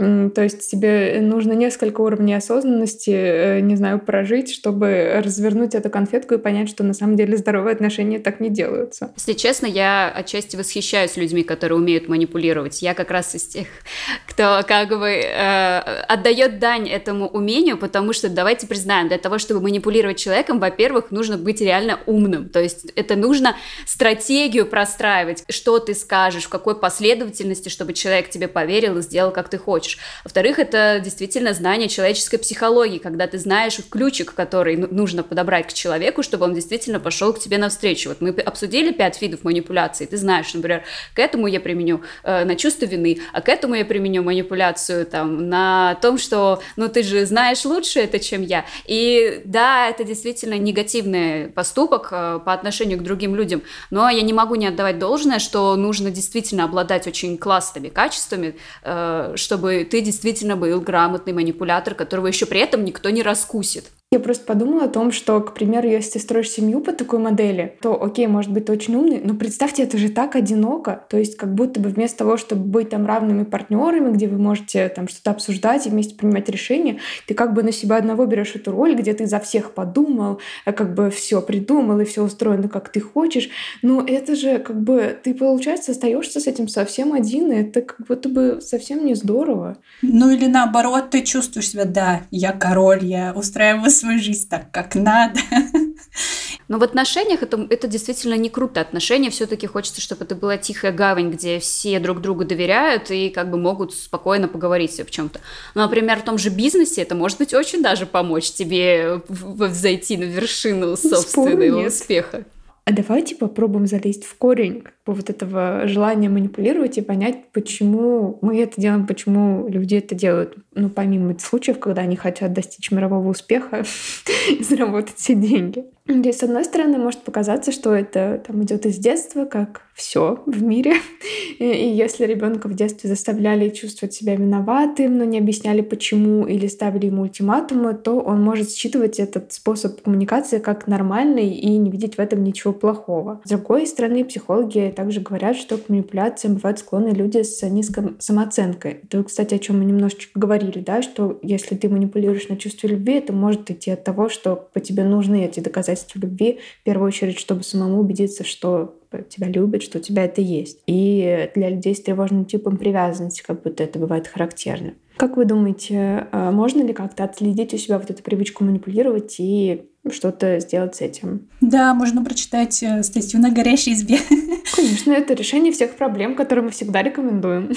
То 0.00 0.42
есть 0.42 0.70
тебе 0.70 1.18
нужно 1.20 1.52
несколько 1.52 2.00
уровней 2.00 2.32
осознанности, 2.32 3.10
э, 3.10 3.60
не 3.60 3.76
знаю, 3.76 3.98
прожить, 3.98 4.50
чтобы 4.50 5.20
развернуть 5.22 5.74
эту 5.74 5.90
конфетку 5.90 6.34
и 6.34 6.38
понять, 6.38 6.70
что 6.70 6.82
на 6.84 6.94
самом 6.94 7.16
деле 7.16 7.36
здоровые 7.36 7.74
отношения 7.74 8.18
так 8.18 8.40
не 8.40 8.48
делаются. 8.48 9.12
Если 9.16 9.34
честно, 9.34 9.66
я 9.66 10.10
отчасти 10.10 10.56
восхищаюсь 10.56 11.18
людьми, 11.18 11.42
которые 11.42 11.76
умеют 11.76 12.08
манипулировать. 12.08 12.80
Я 12.80 12.94
как 12.94 13.10
раз 13.10 13.34
из 13.34 13.44
тех, 13.44 13.66
кто 14.26 14.62
как 14.66 14.88
бы 14.88 15.10
э, 15.10 15.78
отдает 16.08 16.58
дань 16.58 16.88
этому 16.88 17.28
умению, 17.28 17.76
потому 17.76 18.14
что 18.14 18.30
давайте 18.30 18.66
признаем, 18.66 19.08
для 19.08 19.18
того, 19.18 19.36
чтобы 19.36 19.60
манипулировать 19.60 20.16
человеком, 20.16 20.60
во-первых, 20.60 21.10
нужно 21.10 21.36
быть 21.36 21.60
реально 21.60 22.00
умным. 22.06 22.48
То 22.48 22.62
есть 22.62 22.86
это 22.96 23.16
нужно 23.16 23.54
стратегию 23.84 24.64
простраивать, 24.64 25.44
что 25.50 25.78
ты 25.78 25.94
скажешь, 25.94 26.44
в 26.44 26.48
какой 26.48 26.74
последовательности, 26.74 27.68
чтобы 27.68 27.92
человек 27.92 28.30
тебе 28.30 28.48
поверил 28.48 28.96
и 28.96 29.02
сделал, 29.02 29.30
как 29.30 29.50
ты 29.50 29.58
хочешь 29.58 29.89
хочешь. 29.90 29.98
Во-вторых, 30.24 30.58
это 30.58 31.00
действительно 31.02 31.52
знание 31.54 31.88
человеческой 31.88 32.38
психологии, 32.38 32.98
когда 32.98 33.26
ты 33.26 33.38
знаешь 33.38 33.78
ключик, 33.90 34.34
который 34.34 34.76
ну, 34.76 34.88
нужно 34.90 35.22
подобрать 35.22 35.68
к 35.68 35.72
человеку, 35.72 36.22
чтобы 36.22 36.44
он 36.44 36.54
действительно 36.54 37.00
пошел 37.00 37.32
к 37.32 37.38
тебе 37.38 37.58
навстречу. 37.58 38.08
Вот 38.08 38.20
мы 38.20 38.30
обсудили 38.30 38.92
пять 38.92 39.20
видов 39.22 39.44
манипуляции, 39.44 40.06
ты 40.06 40.16
знаешь, 40.16 40.52
например, 40.54 40.82
к 41.14 41.18
этому 41.18 41.46
я 41.46 41.60
применю 41.60 42.02
э, 42.22 42.44
на 42.44 42.56
чувство 42.56 42.86
вины, 42.86 43.18
а 43.32 43.40
к 43.40 43.48
этому 43.48 43.74
я 43.74 43.84
применю 43.84 44.22
манипуляцию 44.22 45.06
там 45.06 45.48
на 45.48 45.96
том, 46.02 46.18
что, 46.18 46.62
ну, 46.76 46.88
ты 46.88 47.02
же 47.02 47.26
знаешь 47.26 47.64
лучше 47.64 48.00
это, 48.00 48.18
чем 48.18 48.42
я. 48.42 48.64
И 48.86 49.42
да, 49.44 49.88
это 49.88 50.04
действительно 50.04 50.58
негативный 50.58 51.48
поступок 51.48 52.08
э, 52.12 52.40
по 52.44 52.52
отношению 52.52 52.98
к 52.98 53.02
другим 53.02 53.34
людям, 53.34 53.62
но 53.90 54.08
я 54.08 54.22
не 54.22 54.32
могу 54.32 54.54
не 54.54 54.66
отдавать 54.66 54.98
должное, 54.98 55.38
что 55.38 55.76
нужно 55.76 56.10
действительно 56.10 56.64
обладать 56.64 57.06
очень 57.06 57.38
классными 57.38 57.88
качествами, 57.88 58.54
э, 58.82 59.34
чтобы 59.36 59.79
ты 59.84 60.00
действительно 60.00 60.56
был 60.56 60.80
грамотный 60.80 61.32
манипулятор, 61.32 61.94
которого 61.94 62.26
еще 62.26 62.46
при 62.46 62.60
этом 62.60 62.84
никто 62.84 63.10
не 63.10 63.22
раскусит. 63.22 63.90
Я 64.12 64.18
просто 64.18 64.44
подумала 64.44 64.86
о 64.86 64.88
том, 64.88 65.12
что, 65.12 65.40
к 65.40 65.54
примеру, 65.54 65.86
если 65.86 66.14
ты 66.14 66.18
строишь 66.18 66.50
семью 66.50 66.80
по 66.80 66.92
такой 66.92 67.20
модели, 67.20 67.76
то, 67.80 68.02
окей, 68.02 68.26
может 68.26 68.50
быть, 68.50 68.64
ты 68.64 68.72
очень 68.72 68.96
умный, 68.96 69.20
но 69.22 69.34
представьте, 69.34 69.84
это 69.84 69.98
же 69.98 70.08
так 70.08 70.34
одиноко. 70.34 71.04
То 71.08 71.16
есть 71.16 71.36
как 71.36 71.54
будто 71.54 71.78
бы 71.78 71.90
вместо 71.90 72.18
того, 72.18 72.36
чтобы 72.36 72.64
быть 72.64 72.88
там 72.88 73.06
равными 73.06 73.44
партнерами, 73.44 74.12
где 74.12 74.26
вы 74.26 74.36
можете 74.36 74.88
там 74.88 75.06
что-то 75.06 75.30
обсуждать 75.30 75.86
и 75.86 75.90
вместе 75.90 76.16
принимать 76.16 76.48
решения, 76.48 76.98
ты 77.28 77.34
как 77.34 77.54
бы 77.54 77.62
на 77.62 77.70
себя 77.70 77.98
одного 77.98 78.26
берешь 78.26 78.56
эту 78.56 78.72
роль, 78.72 78.96
где 78.96 79.14
ты 79.14 79.28
за 79.28 79.38
всех 79.38 79.74
подумал, 79.74 80.40
а 80.64 80.72
как 80.72 80.92
бы 80.92 81.10
все 81.10 81.40
придумал 81.40 82.00
и 82.00 82.04
все 82.04 82.24
устроено, 82.24 82.68
как 82.68 82.88
ты 82.88 82.98
хочешь. 82.98 83.48
Но 83.80 84.04
это 84.04 84.34
же 84.34 84.58
как 84.58 84.82
бы 84.82 85.16
ты, 85.22 85.34
получается, 85.34 85.92
остаешься 85.92 86.40
с 86.40 86.48
этим 86.48 86.66
совсем 86.66 87.12
один, 87.12 87.52
и 87.52 87.58
это 87.58 87.82
как 87.82 88.04
будто 88.08 88.28
бы 88.28 88.58
совсем 88.60 89.06
не 89.06 89.14
здорово. 89.14 89.76
Ну 90.02 90.30
или 90.30 90.46
наоборот, 90.46 91.10
ты 91.10 91.22
чувствуешь 91.22 91.68
себя, 91.68 91.84
да, 91.84 92.22
я 92.32 92.50
король, 92.50 93.04
я 93.04 93.32
устраиваю 93.36 93.88
свою 94.00 94.18
жизнь 94.18 94.48
так, 94.48 94.70
как 94.70 94.94
надо. 94.94 95.40
Но 96.68 96.78
в 96.78 96.82
отношениях 96.82 97.42
это, 97.42 97.66
это 97.68 97.88
действительно 97.88 98.34
не 98.34 98.48
круто. 98.48 98.80
Отношения 98.80 99.30
все-таки 99.30 99.66
хочется, 99.66 100.00
чтобы 100.00 100.24
это 100.24 100.34
была 100.34 100.56
тихая 100.56 100.92
гавань, 100.92 101.30
где 101.30 101.58
все 101.58 101.98
друг 101.98 102.20
другу 102.20 102.44
доверяют 102.44 103.10
и 103.10 103.30
как 103.30 103.50
бы 103.50 103.58
могут 103.58 103.92
спокойно 103.92 104.48
поговорить 104.48 105.00
в 105.00 105.10
чем-то. 105.10 105.40
Ну, 105.74 105.82
например, 105.82 106.20
в 106.20 106.24
том 106.24 106.38
же 106.38 106.50
бизнесе 106.50 107.02
это 107.02 107.14
может 107.14 107.38
быть 107.38 107.54
очень 107.54 107.82
даже 107.82 108.06
помочь 108.06 108.52
тебе 108.52 109.20
взойти 109.28 110.16
на 110.16 110.24
вершину 110.24 110.96
собственного 110.96 111.86
успеха. 111.86 112.44
А 112.84 112.92
давайте 112.92 113.36
попробуем 113.36 113.86
залезть 113.86 114.24
в 114.24 114.36
корень 114.36 114.84
вот 115.12 115.30
этого 115.30 115.82
желания 115.86 116.28
манипулировать 116.28 116.98
и 116.98 117.02
понять, 117.02 117.50
почему 117.52 118.38
мы 118.42 118.60
это 118.60 118.80
делаем, 118.80 119.06
почему 119.06 119.68
люди 119.68 119.96
это 119.96 120.14
делают. 120.14 120.56
Ну, 120.74 120.88
помимо 120.88 121.36
случаев, 121.38 121.78
когда 121.78 122.02
они 122.02 122.16
хотят 122.16 122.52
достичь 122.52 122.90
мирового 122.90 123.28
успеха 123.28 123.84
и 124.50 124.62
заработать 124.62 125.16
все 125.16 125.34
деньги. 125.34 125.84
Здесь, 126.08 126.38
с 126.38 126.42
одной 126.42 126.64
стороны, 126.64 126.98
может 126.98 127.20
показаться, 127.20 127.70
что 127.70 127.94
это 127.94 128.42
там 128.44 128.62
идет 128.64 128.84
из 128.84 128.98
детства, 128.98 129.44
как 129.44 129.82
все 129.94 130.42
в 130.46 130.62
мире. 130.62 130.94
И, 131.58 131.64
и 131.64 131.94
если 131.94 132.24
ребенка 132.24 132.68
в 132.68 132.74
детстве 132.74 133.10
заставляли 133.10 133.68
чувствовать 133.68 134.14
себя 134.14 134.34
виноватым, 134.34 135.18
но 135.18 135.24
не 135.24 135.38
объясняли 135.38 135.82
почему, 135.82 136.46
или 136.46 136.66
ставили 136.68 137.06
ему 137.06 137.22
ультиматумы, 137.22 137.92
то 137.92 138.18
он 138.18 138.42
может 138.42 138.70
считывать 138.70 139.20
этот 139.20 139.52
способ 139.52 140.00
коммуникации 140.00 140.58
как 140.58 140.86
нормальный 140.86 141.50
и 141.50 141.76
не 141.76 141.90
видеть 141.90 142.16
в 142.16 142.18
этом 142.18 142.42
ничего 142.42 142.72
плохого. 142.72 143.42
С 143.44 143.50
другой 143.50 143.86
стороны, 143.86 144.24
психологи 144.24 144.90
также 145.00 145.20
говорят, 145.20 145.56
что 145.56 145.78
к 145.78 145.88
манипуляциям 145.88 146.56
бывают 146.56 146.78
склонны 146.78 147.08
люди 147.08 147.42
с 147.42 147.66
низкой 147.66 148.16
самооценкой. 148.18 149.00
Это, 149.04 149.24
кстати, 149.24 149.54
о 149.54 149.58
чем 149.58 149.78
мы 149.78 149.86
немножечко 149.86 150.38
говорили, 150.38 150.80
да, 150.80 151.00
что 151.00 151.38
если 151.40 151.74
ты 151.74 151.88
манипулируешь 151.88 152.48
на 152.50 152.58
чувстве 152.58 152.90
любви, 152.90 153.14
это 153.14 153.32
может 153.32 153.70
идти 153.70 153.92
от 153.92 154.04
того, 154.04 154.28
что 154.28 154.56
по 154.56 154.78
тебе 154.78 155.04
нужны 155.04 155.46
эти 155.46 155.60
доказательства 155.60 156.18
любви, 156.18 156.58
в 156.82 156.84
первую 156.84 157.08
очередь, 157.08 157.38
чтобы 157.38 157.62
самому 157.62 157.98
убедиться, 158.00 158.44
что 158.44 158.94
тебя 159.30 159.48
любят, 159.48 159.82
что 159.82 159.98
у 159.98 160.02
тебя 160.02 160.26
это 160.26 160.42
есть. 160.42 160.80
И 160.86 161.50
для 161.54 161.70
людей 161.70 161.94
с 161.94 162.02
тревожным 162.02 162.44
типом 162.44 162.76
привязанности 162.76 163.42
как 163.42 163.62
будто 163.62 163.82
это 163.82 163.98
бывает 163.98 164.28
характерно. 164.28 164.92
Как 165.16 165.38
вы 165.38 165.46
думаете, 165.46 166.28
а, 166.30 166.50
можно 166.50 166.82
ли 166.82 166.92
как-то 166.92 167.24
отследить 167.24 167.74
у 167.74 167.78
себя 167.78 167.98
вот 167.98 168.10
эту 168.10 168.22
привычку 168.22 168.64
манипулировать 168.64 169.36
и 169.38 169.89
что-то 170.10 170.58
сделать 170.60 170.96
с 170.96 171.00
этим? 171.00 171.48
Да, 171.60 171.94
можно 171.94 172.24
прочитать 172.24 172.82
э, 172.82 173.02
статью 173.02 173.40
на 173.40 173.50
горящей 173.50 173.92
избе. 173.92 174.18
Конечно, 174.74 175.12
это 175.12 175.34
решение 175.34 175.72
всех 175.72 175.96
проблем, 175.96 176.36
которые 176.36 176.64
мы 176.64 176.70
всегда 176.70 177.02
рекомендуем. 177.02 177.74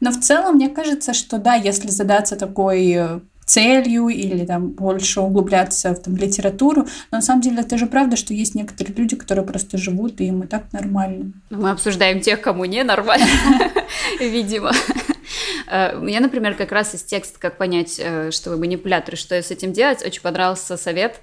Но 0.00 0.10
в 0.10 0.18
целом, 0.20 0.56
мне 0.56 0.68
кажется, 0.68 1.14
что 1.14 1.38
да, 1.38 1.54
если 1.54 1.88
задаться 1.88 2.36
такой 2.36 2.90
э, 2.90 3.20
целью 3.44 4.08
или 4.08 4.44
там 4.46 4.68
больше 4.68 5.20
углубляться 5.20 5.94
в 5.94 6.00
там, 6.00 6.16
литературу. 6.16 6.86
Но 7.10 7.18
на 7.18 7.22
самом 7.22 7.42
деле 7.42 7.60
это 7.60 7.76
же 7.76 7.86
правда, 7.86 8.16
что 8.16 8.34
есть 8.34 8.54
некоторые 8.54 8.94
люди, 8.94 9.16
которые 9.16 9.44
просто 9.44 9.78
живут, 9.78 10.20
и 10.20 10.26
им 10.26 10.42
и 10.42 10.46
так 10.46 10.72
нормально. 10.72 11.32
Мы 11.50 11.70
обсуждаем 11.70 12.20
тех, 12.20 12.40
кому 12.40 12.64
не 12.64 12.82
нормально, 12.82 13.26
видимо. 14.20 14.72
Э, 15.66 16.02
я, 16.06 16.20
например, 16.20 16.54
как 16.54 16.72
раз 16.72 16.94
из 16.94 17.02
текста 17.02 17.38
«Как 17.38 17.58
понять, 17.58 18.00
э, 18.02 18.30
что 18.30 18.50
вы 18.50 18.56
манипуляторы, 18.56 19.16
что 19.16 19.34
с 19.34 19.50
этим 19.50 19.72
делать» 19.72 20.04
очень 20.04 20.22
понравился 20.22 20.76
совет. 20.76 21.20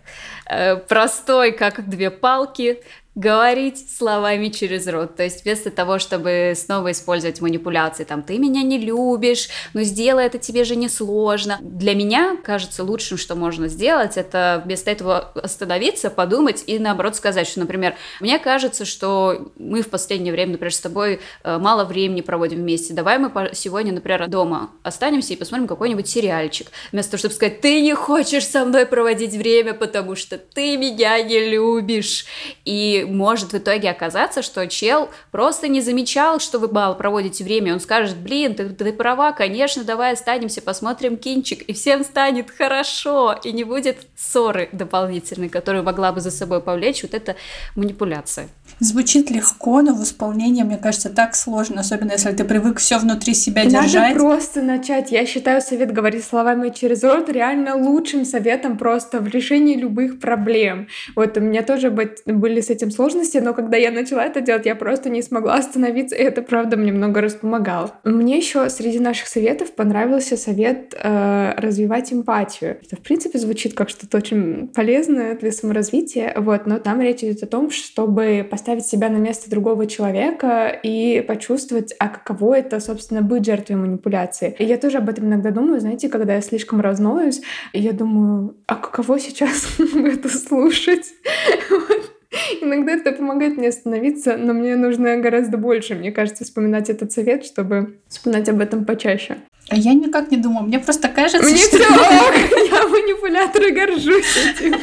Э, 0.49 0.75
простой, 0.77 1.51
как 1.51 1.87
две 1.89 2.09
палки, 2.09 2.81
говорить 3.19 3.85
словами 3.97 4.47
через 4.47 4.87
рот. 4.87 5.17
То 5.17 5.23
есть 5.23 5.43
вместо 5.43 5.71
того, 5.71 5.99
чтобы 5.99 6.53
снова 6.55 6.91
использовать 6.91 7.41
манипуляции, 7.41 8.05
там, 8.05 8.23
ты 8.23 8.37
меня 8.37 8.63
не 8.63 8.77
любишь, 8.77 9.49
ну 9.73 9.81
сделай 9.81 10.25
это 10.25 10.37
тебе 10.37 10.63
же 10.63 10.77
не 10.77 10.87
сложно. 10.87 11.57
Для 11.59 11.95
меня 11.95 12.37
кажется 12.41 12.81
лучшим, 12.81 13.17
что 13.17 13.35
можно 13.35 13.67
сделать, 13.67 14.15
это 14.15 14.61
вместо 14.63 14.89
этого 14.89 15.33
остановиться, 15.35 16.09
подумать 16.09 16.63
и 16.65 16.79
наоборот 16.79 17.17
сказать, 17.17 17.45
что, 17.45 17.59
например, 17.59 17.95
мне 18.21 18.39
кажется, 18.39 18.85
что 18.85 19.51
мы 19.57 19.81
в 19.81 19.89
последнее 19.89 20.31
время, 20.31 20.53
например, 20.53 20.73
с 20.73 20.79
тобой 20.79 21.19
э, 21.43 21.57
мало 21.57 21.83
времени 21.83 22.21
проводим 22.21 22.59
вместе, 22.59 22.93
давай 22.93 23.17
мы 23.17 23.29
сегодня, 23.53 23.91
например, 23.91 24.29
дома 24.29 24.71
останемся 24.81 25.33
и 25.33 25.35
посмотрим 25.35 25.67
какой-нибудь 25.67 26.07
сериальчик. 26.07 26.67
Вместо 26.93 27.11
того, 27.11 27.19
чтобы 27.19 27.35
сказать, 27.35 27.59
ты 27.59 27.81
не 27.81 27.95
хочешь 27.95 28.47
со 28.47 28.63
мной 28.63 28.85
проводить 28.85 29.33
время, 29.33 29.73
потому 29.73 30.15
что 30.15 30.37
ты 30.37 30.77
меня 30.77 31.21
не 31.21 31.49
любишь. 31.49 32.25
И 32.63 33.07
может 33.09 33.53
в 33.53 33.57
итоге 33.57 33.89
оказаться, 33.89 34.41
что 34.41 34.65
чел 34.67 35.09
просто 35.31 35.67
не 35.67 35.81
замечал, 35.81 36.39
что 36.39 36.59
вы 36.59 36.71
мало 36.71 36.93
проводите 36.93 37.43
время. 37.43 37.73
Он 37.73 37.79
скажет, 37.79 38.17
блин, 38.17 38.55
ты, 38.55 38.69
ты 38.69 38.93
права, 38.93 39.31
конечно, 39.31 39.83
давай 39.83 40.13
останемся, 40.13 40.61
посмотрим 40.61 41.17
кинчик, 41.17 41.61
и 41.63 41.73
всем 41.73 42.03
станет 42.03 42.51
хорошо, 42.51 43.35
и 43.43 43.51
не 43.51 43.63
будет 43.63 43.97
ссоры 44.15 44.69
дополнительной, 44.71 45.49
которую 45.49 45.83
могла 45.83 46.11
бы 46.11 46.21
за 46.21 46.31
собой 46.31 46.61
повлечь 46.61 47.03
вот 47.03 47.13
эта 47.13 47.35
манипуляция. 47.75 48.49
Звучит 48.79 49.29
легко, 49.29 49.81
но 49.81 49.93
в 49.93 50.03
исполнении, 50.03 50.63
мне 50.63 50.77
кажется, 50.77 51.09
так 51.09 51.35
сложно, 51.35 51.81
особенно 51.81 52.13
если 52.13 52.31
ты 52.31 52.43
привык 52.43 52.79
все 52.79 52.97
внутри 52.97 53.33
себя 53.33 53.63
Надо 53.63 53.81
держать. 53.81 54.15
Надо 54.15 54.19
просто 54.19 54.61
начать. 54.61 55.11
Я 55.11 55.25
считаю 55.25 55.61
совет 55.61 55.91
говорить 55.91 56.23
словами 56.23 56.69
через 56.69 57.03
рот 57.03 57.29
реально 57.29 57.75
лучшим 57.75 58.25
советом 58.25 58.77
просто 58.77 59.19
в 59.19 59.27
решении 59.27 59.75
любых 59.75 60.19
проблем. 60.19 60.87
Вот 61.15 61.37
у 61.37 61.41
меня 61.41 61.63
тоже 61.63 61.89
были 61.91 62.61
с 62.61 62.69
этим 62.69 62.91
сложности, 62.99 63.37
но 63.37 63.53
когда 63.53 63.77
я 63.77 63.91
начала 63.91 64.25
это 64.25 64.41
делать, 64.41 64.65
я 64.65 64.75
просто 64.75 65.09
не 65.09 65.21
смогла 65.21 65.55
остановиться, 65.55 66.17
и 66.17 66.21
это, 66.21 66.41
правда, 66.41 66.75
мне 66.75 66.91
много 66.91 67.21
раз 67.21 67.33
помогало. 67.33 67.91
Мне 68.03 68.35
еще 68.35 68.69
среди 68.69 68.99
наших 68.99 69.27
советов 69.27 69.71
понравился 69.71 70.35
совет 70.35 70.93
э, 71.01 71.53
развивать 71.55 72.11
эмпатию. 72.11 72.77
Это, 72.83 72.97
в 72.97 72.99
принципе, 72.99 73.39
звучит 73.39 73.73
как 73.73 73.87
что-то 73.87 74.17
очень 74.17 74.67
полезное 74.67 75.37
для 75.37 75.53
саморазвития, 75.53 76.33
вот, 76.35 76.65
но 76.65 76.77
там 76.79 76.99
речь 76.99 77.23
идет 77.23 77.41
о 77.41 77.47
том, 77.47 77.71
чтобы 77.71 78.45
поставить 78.51 78.85
себя 78.85 79.07
на 79.07 79.17
место 79.17 79.49
другого 79.49 79.87
человека 79.87 80.67
и 80.67 81.23
почувствовать, 81.25 81.95
а 81.99 82.09
каково 82.09 82.55
это, 82.55 82.81
собственно, 82.81 83.21
быть 83.21 83.45
жертвой 83.45 83.77
манипуляции. 83.77 84.57
И 84.59 84.65
я 84.65 84.77
тоже 84.77 84.97
об 84.97 85.07
этом 85.07 85.27
иногда 85.27 85.51
думаю, 85.51 85.79
знаете, 85.79 86.09
когда 86.09 86.35
я 86.35 86.41
слишком 86.41 86.81
разноюсь, 86.81 87.41
я 87.71 87.93
думаю, 87.93 88.57
а 88.67 88.75
каково 88.75 89.19
сейчас 89.19 89.79
это 89.95 90.27
слушать? 90.27 91.13
Иногда 92.61 92.93
это 92.93 93.11
помогает 93.11 93.57
мне 93.57 93.69
остановиться, 93.69 94.37
но 94.37 94.53
мне 94.53 94.75
нужно 94.75 95.17
гораздо 95.17 95.57
больше, 95.57 95.95
мне 95.95 96.11
кажется, 96.11 96.43
вспоминать 96.43 96.89
этот 96.89 97.11
совет, 97.11 97.45
чтобы 97.45 97.99
вспоминать 98.07 98.47
об 98.49 98.61
этом 98.61 98.85
почаще. 98.85 99.37
А 99.69 99.75
я 99.75 99.93
никак 99.93 100.31
не 100.31 100.37
думаю. 100.37 100.65
Мне 100.65 100.79
просто 100.79 101.09
кажется, 101.09 101.43
Мне 101.43 101.57
что... 101.57 101.77
все 101.77 101.79
я 101.79 102.87
манипулятор 102.87 103.63
и 103.63 103.71
горжусь 103.71 104.37
этим. 104.37 104.79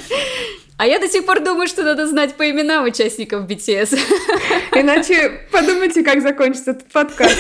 А 0.78 0.86
я 0.86 0.98
до 0.98 1.08
сих 1.08 1.24
пор 1.24 1.40
думаю, 1.40 1.66
что 1.66 1.82
надо 1.82 2.06
знать 2.06 2.34
по 2.34 2.48
именам 2.48 2.84
участников 2.84 3.48
BTS. 3.48 3.98
Иначе 4.74 5.40
подумайте, 5.50 6.02
как 6.02 6.22
закончится 6.22 6.72
этот 6.72 6.92
подкаст. 6.92 7.38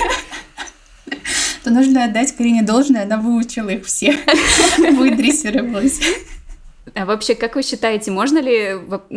То 1.62 1.70
нужно 1.70 2.04
отдать 2.04 2.34
Карине 2.34 2.62
должное, 2.62 3.02
она 3.02 3.18
выучила 3.18 3.68
их 3.68 3.84
все. 3.86 4.16
Выдрессировалась. 4.78 6.00
А 6.96 7.04
вообще, 7.04 7.34
как 7.34 7.56
вы 7.56 7.62
считаете, 7.62 8.10
можно 8.10 8.38
ли 8.38 8.74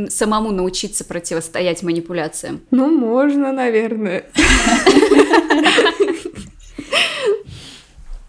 самому 0.10 0.52
научиться 0.52 1.06
противостоять 1.06 1.82
манипуляциям? 1.82 2.60
Ну, 2.72 2.92
можно, 2.92 3.54
наверное. 3.54 4.26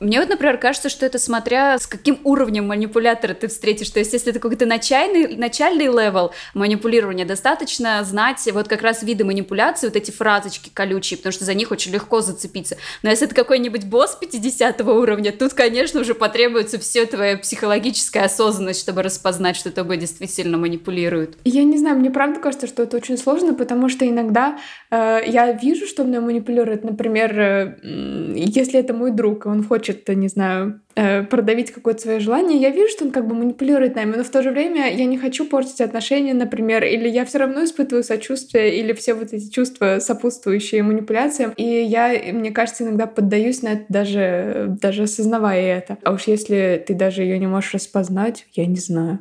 Мне 0.01 0.21
вот, 0.21 0.29
например, 0.29 0.57
кажется, 0.59 0.89
что 0.89 1.05
это 1.05 1.19
смотря 1.19 1.79
с 1.79 1.87
каким 1.87 2.19
уровнем 2.25 2.67
манипулятора 2.67 3.35
ты 3.35 3.49
встретишь. 3.49 3.91
То 3.91 3.99
есть, 3.99 4.13
если 4.13 4.31
это 4.31 4.41
какой-то 4.41 4.67
начальный, 4.67 5.37
начальный 5.37 5.87
level 5.87 6.33
манипулирования, 6.55 7.25
достаточно 7.25 8.03
знать 8.05 8.49
вот 8.53 8.67
как 8.69 8.83
раз 8.83 9.03
виды 9.03 9.25
манипуляции, 9.25 9.87
вот 9.87 9.97
эти 9.97 10.11
фразочки 10.11 10.71
колючие, 10.73 11.19
потому 11.19 11.33
что 11.33 11.45
за 11.45 11.55
них 11.55 11.71
очень 11.71 11.93
легко 11.93 12.21
зацепиться. 12.21 12.77
Но 13.03 13.11
если 13.11 13.27
это 13.27 13.35
какой-нибудь 13.35 13.85
босс 13.85 14.17
50 14.19 14.81
уровня, 14.83 15.33
тут, 15.33 15.53
конечно, 15.53 16.01
уже 16.01 16.15
потребуется 16.15 16.79
все 16.79 17.05
твоя 17.05 17.37
психологическая 17.37 18.25
осознанность, 18.25 18.81
чтобы 18.81 19.03
распознать, 19.03 19.57
что 19.57 19.71
тобой 19.71 19.99
действительно 19.99 20.57
манипулируют. 20.57 21.37
Я 21.45 21.65
не 21.65 21.77
знаю, 21.77 21.99
мне 21.99 22.11
правда 22.11 22.41
кажется, 22.41 22.67
что 22.67 22.85
это 22.85 22.97
очень 22.97 23.19
сложно, 23.19 23.55
потому 23.55 23.89
что 23.89 24.09
иногда 24.09 24.59
э, 24.91 25.21
я 25.27 25.53
вижу, 25.53 25.87
что 25.87 26.05
мной 26.05 26.21
манипулирует, 26.21 26.85
например, 26.85 27.39
э, 27.39 28.33
если 28.35 28.81
это 28.81 28.95
мой 28.95 29.11
друг, 29.11 29.47
и 29.47 29.49
он 29.49 29.65
хочет 29.65 29.90
хочет, 29.91 30.09
не 30.09 30.29
знаю, 30.29 30.81
э, 30.95 31.23
продавить 31.23 31.73
какое-то 31.73 32.01
свое 32.01 32.21
желание, 32.21 32.61
я 32.61 32.71
вижу, 32.71 32.89
что 32.91 33.05
он 33.05 33.11
как 33.11 33.27
бы 33.27 33.35
манипулирует 33.35 33.97
нами, 33.97 34.17
но 34.17 34.25
в 34.25 34.29
то 34.29 34.43
же 34.43 34.51
время 34.51 34.93
я 34.93 35.05
не 35.07 35.19
хочу 35.19 35.45
портить 35.45 35.81
отношения, 35.81 36.35
например, 36.35 36.85
или 36.85 37.09
я 37.09 37.25
все 37.25 37.39
равно 37.39 37.65
испытываю 37.65 38.05
сочувствие, 38.05 38.79
или 38.79 38.93
все 38.93 39.15
вот 39.15 39.33
эти 39.33 39.51
чувства, 39.51 39.99
сопутствующие 40.01 40.83
манипуляциям, 40.83 41.53
и 41.57 41.65
я, 41.65 42.33
мне 42.33 42.51
кажется, 42.51 42.85
иногда 42.85 43.07
поддаюсь 43.07 43.63
на 43.63 43.69
это 43.69 43.85
даже, 43.89 44.77
даже 44.81 45.05
осознавая 45.05 45.79
это. 45.79 45.99
А 46.03 46.13
уж 46.13 46.25
если 46.25 46.83
ты 46.87 46.95
даже 46.95 47.23
ее 47.23 47.39
не 47.39 47.47
можешь 47.47 47.75
распознать, 47.75 48.47
я 48.53 48.67
не 48.67 48.77
знаю. 48.77 49.21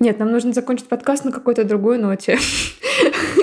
Нет, 0.00 0.18
нам 0.18 0.30
нужно 0.30 0.52
закончить 0.52 0.88
подкаст 0.88 1.24
на 1.24 1.32
какой-то 1.32 1.64
другой 1.64 1.98
ноте. 1.98 2.38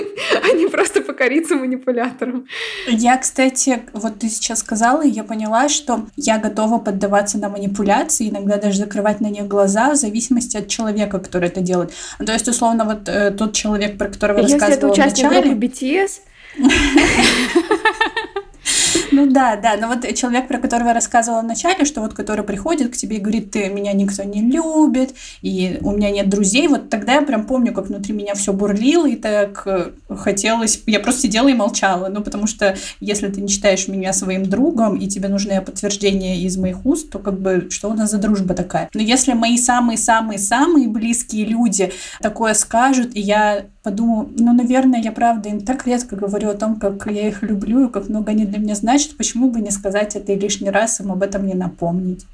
покориться 1.16 1.56
манипуляторам. 1.56 2.46
Я, 2.86 3.16
кстати, 3.16 3.82
вот 3.94 4.18
ты 4.18 4.28
сейчас 4.28 4.58
сказала, 4.58 5.02
и 5.02 5.08
я 5.08 5.24
поняла, 5.24 5.68
что 5.68 6.06
я 6.16 6.38
готова 6.38 6.78
поддаваться 6.78 7.38
на 7.38 7.48
манипуляции, 7.48 8.28
иногда 8.28 8.58
даже 8.58 8.78
закрывать 8.78 9.22
на 9.22 9.28
них 9.28 9.48
глаза 9.48 9.92
в 9.92 9.96
зависимости 9.96 10.58
от 10.58 10.68
человека, 10.68 11.18
который 11.18 11.48
это 11.48 11.60
делает. 11.60 11.92
Ну, 12.18 12.26
то 12.26 12.32
есть, 12.32 12.48
условно, 12.48 12.84
вот 12.84 13.08
э, 13.08 13.30
тот 13.30 13.54
человек, 13.54 13.96
про 13.96 14.08
которого 14.08 14.40
Если 14.40 14.54
рассказывала 14.54 14.78
это 14.78 14.92
участник 14.92 15.26
вначале... 15.26 15.54
группы 15.54 15.66
BTS, 15.66 16.10
ну 19.12 19.26
да, 19.30 19.56
да, 19.56 19.76
но 19.76 19.88
вот 19.88 20.06
человек, 20.14 20.48
про 20.48 20.58
которого 20.58 20.88
я 20.88 20.94
рассказывала 20.94 21.40
вначале, 21.40 21.84
что 21.84 22.00
вот 22.00 22.14
который 22.14 22.44
приходит 22.44 22.92
к 22.92 22.96
тебе 22.96 23.16
и 23.16 23.20
говорит, 23.20 23.50
ты 23.50 23.68
меня 23.68 23.92
никто 23.92 24.22
не 24.22 24.42
любит, 24.42 25.14
и 25.42 25.78
у 25.82 25.92
меня 25.92 26.10
нет 26.10 26.28
друзей, 26.28 26.68
вот 26.68 26.90
тогда 26.90 27.14
я 27.14 27.22
прям 27.22 27.46
помню, 27.46 27.72
как 27.72 27.88
внутри 27.88 28.14
меня 28.14 28.34
все 28.34 28.52
бурлило, 28.52 29.06
и 29.06 29.16
так 29.16 29.62
э, 29.66 29.90
хотелось, 30.08 30.82
я 30.86 31.00
просто 31.00 31.22
сидела 31.22 31.48
и 31.48 31.54
молчала, 31.54 32.08
ну 32.08 32.22
потому 32.22 32.46
что 32.46 32.76
если 33.00 33.28
ты 33.28 33.40
не 33.40 33.48
считаешь 33.48 33.88
меня 33.88 34.12
своим 34.12 34.44
другом, 34.44 34.96
и 34.96 35.06
тебе 35.06 35.28
нужны 35.28 35.60
подтверждения 35.60 36.40
из 36.40 36.56
моих 36.56 36.84
уст, 36.84 37.10
то 37.10 37.18
как 37.18 37.40
бы 37.40 37.68
что 37.70 37.90
у 37.90 37.94
нас 37.94 38.10
за 38.10 38.18
дружба 38.18 38.54
такая? 38.54 38.88
Но 38.94 39.00
если 39.00 39.32
мои 39.32 39.56
самые-самые-самые 39.56 40.88
близкие 40.88 41.44
люди 41.44 41.92
такое 42.20 42.54
скажут, 42.54 43.14
и 43.14 43.20
я 43.20 43.66
подумала, 43.86 44.28
ну, 44.36 44.52
наверное, 44.52 45.00
я 45.00 45.12
правда 45.12 45.48
им 45.48 45.60
так 45.60 45.86
редко 45.86 46.16
говорю 46.16 46.50
о 46.50 46.54
том, 46.54 46.80
как 46.80 47.06
я 47.06 47.28
их 47.28 47.42
люблю 47.42 47.86
и 47.86 47.92
как 47.92 48.08
много 48.08 48.32
они 48.32 48.44
для 48.44 48.58
меня 48.58 48.74
значат, 48.74 48.85
почему 49.16 49.50
бы 49.50 49.60
не 49.60 49.72
сказать 49.72 50.14
это 50.14 50.32
и 50.32 50.38
лишний 50.38 50.70
раз 50.70 51.00
им 51.00 51.10
об 51.10 51.22
этом 51.22 51.44
не 51.44 51.54
напомнить. 51.54 52.24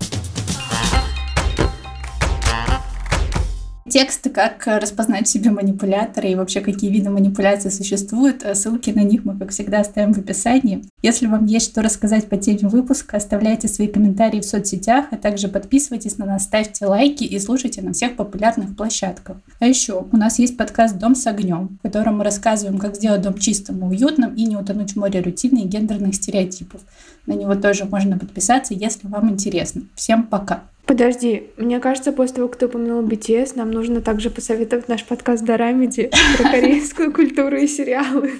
Тексты, 3.92 4.30
как 4.30 4.66
распознать 4.66 5.26
в 5.26 5.30
себе 5.30 5.50
манипулятора 5.50 6.26
и 6.26 6.34
вообще 6.34 6.62
какие 6.62 6.90
виды 6.90 7.10
манипуляции 7.10 7.68
существуют, 7.68 8.42
ссылки 8.54 8.88
на 8.88 9.02
них 9.02 9.26
мы, 9.26 9.38
как 9.38 9.50
всегда, 9.50 9.80
оставим 9.80 10.14
в 10.14 10.18
описании. 10.18 10.82
Если 11.02 11.26
вам 11.26 11.44
есть 11.44 11.66
что 11.66 11.82
рассказать 11.82 12.26
по 12.26 12.38
теме 12.38 12.70
выпуска, 12.70 13.18
оставляйте 13.18 13.68
свои 13.68 13.88
комментарии 13.88 14.40
в 14.40 14.46
соцсетях, 14.46 15.08
а 15.10 15.18
также 15.18 15.48
подписывайтесь 15.48 16.16
на 16.16 16.24
нас, 16.24 16.44
ставьте 16.44 16.86
лайки 16.86 17.24
и 17.24 17.38
слушайте 17.38 17.82
на 17.82 17.92
всех 17.92 18.16
популярных 18.16 18.74
площадках. 18.74 19.36
А 19.60 19.66
еще 19.66 20.06
у 20.10 20.16
нас 20.16 20.38
есть 20.38 20.56
подкаст 20.56 20.96
«Дом 20.96 21.14
с 21.14 21.26
огнем», 21.26 21.76
в 21.78 21.82
котором 21.82 22.16
мы 22.16 22.24
рассказываем, 22.24 22.78
как 22.78 22.96
сделать 22.96 23.20
дом 23.20 23.36
чистым 23.36 23.80
и 23.80 23.94
уютным 23.94 24.34
и 24.34 24.46
не 24.46 24.56
утонуть 24.56 24.92
в 24.92 24.96
море 24.96 25.20
рутины 25.20 25.64
и 25.64 25.68
гендерных 25.68 26.14
стереотипов. 26.14 26.80
На 27.26 27.34
него 27.34 27.56
тоже 27.56 27.84
можно 27.84 28.18
подписаться, 28.18 28.72
если 28.72 29.06
вам 29.06 29.28
интересно. 29.28 29.82
Всем 29.96 30.22
пока! 30.22 30.62
Подожди, 30.86 31.50
мне 31.56 31.78
кажется, 31.80 32.12
после 32.12 32.36
того, 32.36 32.48
как 32.48 32.58
ты 32.58 32.66
упомянул 32.66 33.02
BTS, 33.02 33.52
нам 33.54 33.70
нужно 33.70 34.00
также 34.00 34.30
посоветовать 34.30 34.88
наш 34.88 35.04
подкаст 35.04 35.44
Дорамеди 35.44 36.10
про 36.38 36.50
корейскую 36.50 37.12
культуру 37.12 37.56
и 37.56 37.66
сериалы. 37.66 38.32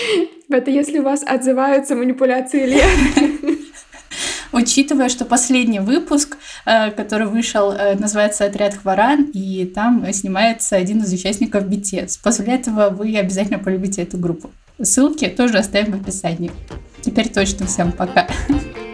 Это 0.50 0.70
если 0.70 0.98
у 0.98 1.02
вас 1.02 1.22
отзываются 1.26 1.96
манипуляции 1.96 2.66
лет. 2.66 2.86
Учитывая, 4.52 5.08
что 5.08 5.24
последний 5.24 5.80
выпуск, 5.80 6.36
э, 6.64 6.90
который 6.90 7.26
вышел, 7.26 7.72
э, 7.72 7.94
называется 7.94 8.44
«Отряд 8.44 8.74
Хваран», 8.74 9.30
и 9.34 9.66
там 9.66 10.10
снимается 10.12 10.76
один 10.76 11.00
из 11.00 11.12
участников 11.12 11.64
BTS. 11.64 12.20
После 12.22 12.54
этого 12.54 12.90
вы 12.90 13.16
обязательно 13.16 13.58
полюбите 13.58 14.02
эту 14.02 14.18
группу. 14.18 14.50
Ссылки 14.80 15.26
тоже 15.26 15.58
оставим 15.58 15.98
в 15.98 16.02
описании. 16.02 16.50
Теперь 17.02 17.28
точно 17.28 17.66
всем 17.66 17.92
пока. 17.92 18.28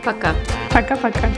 Пока. 0.04 0.34
Пока-пока. 0.70 1.28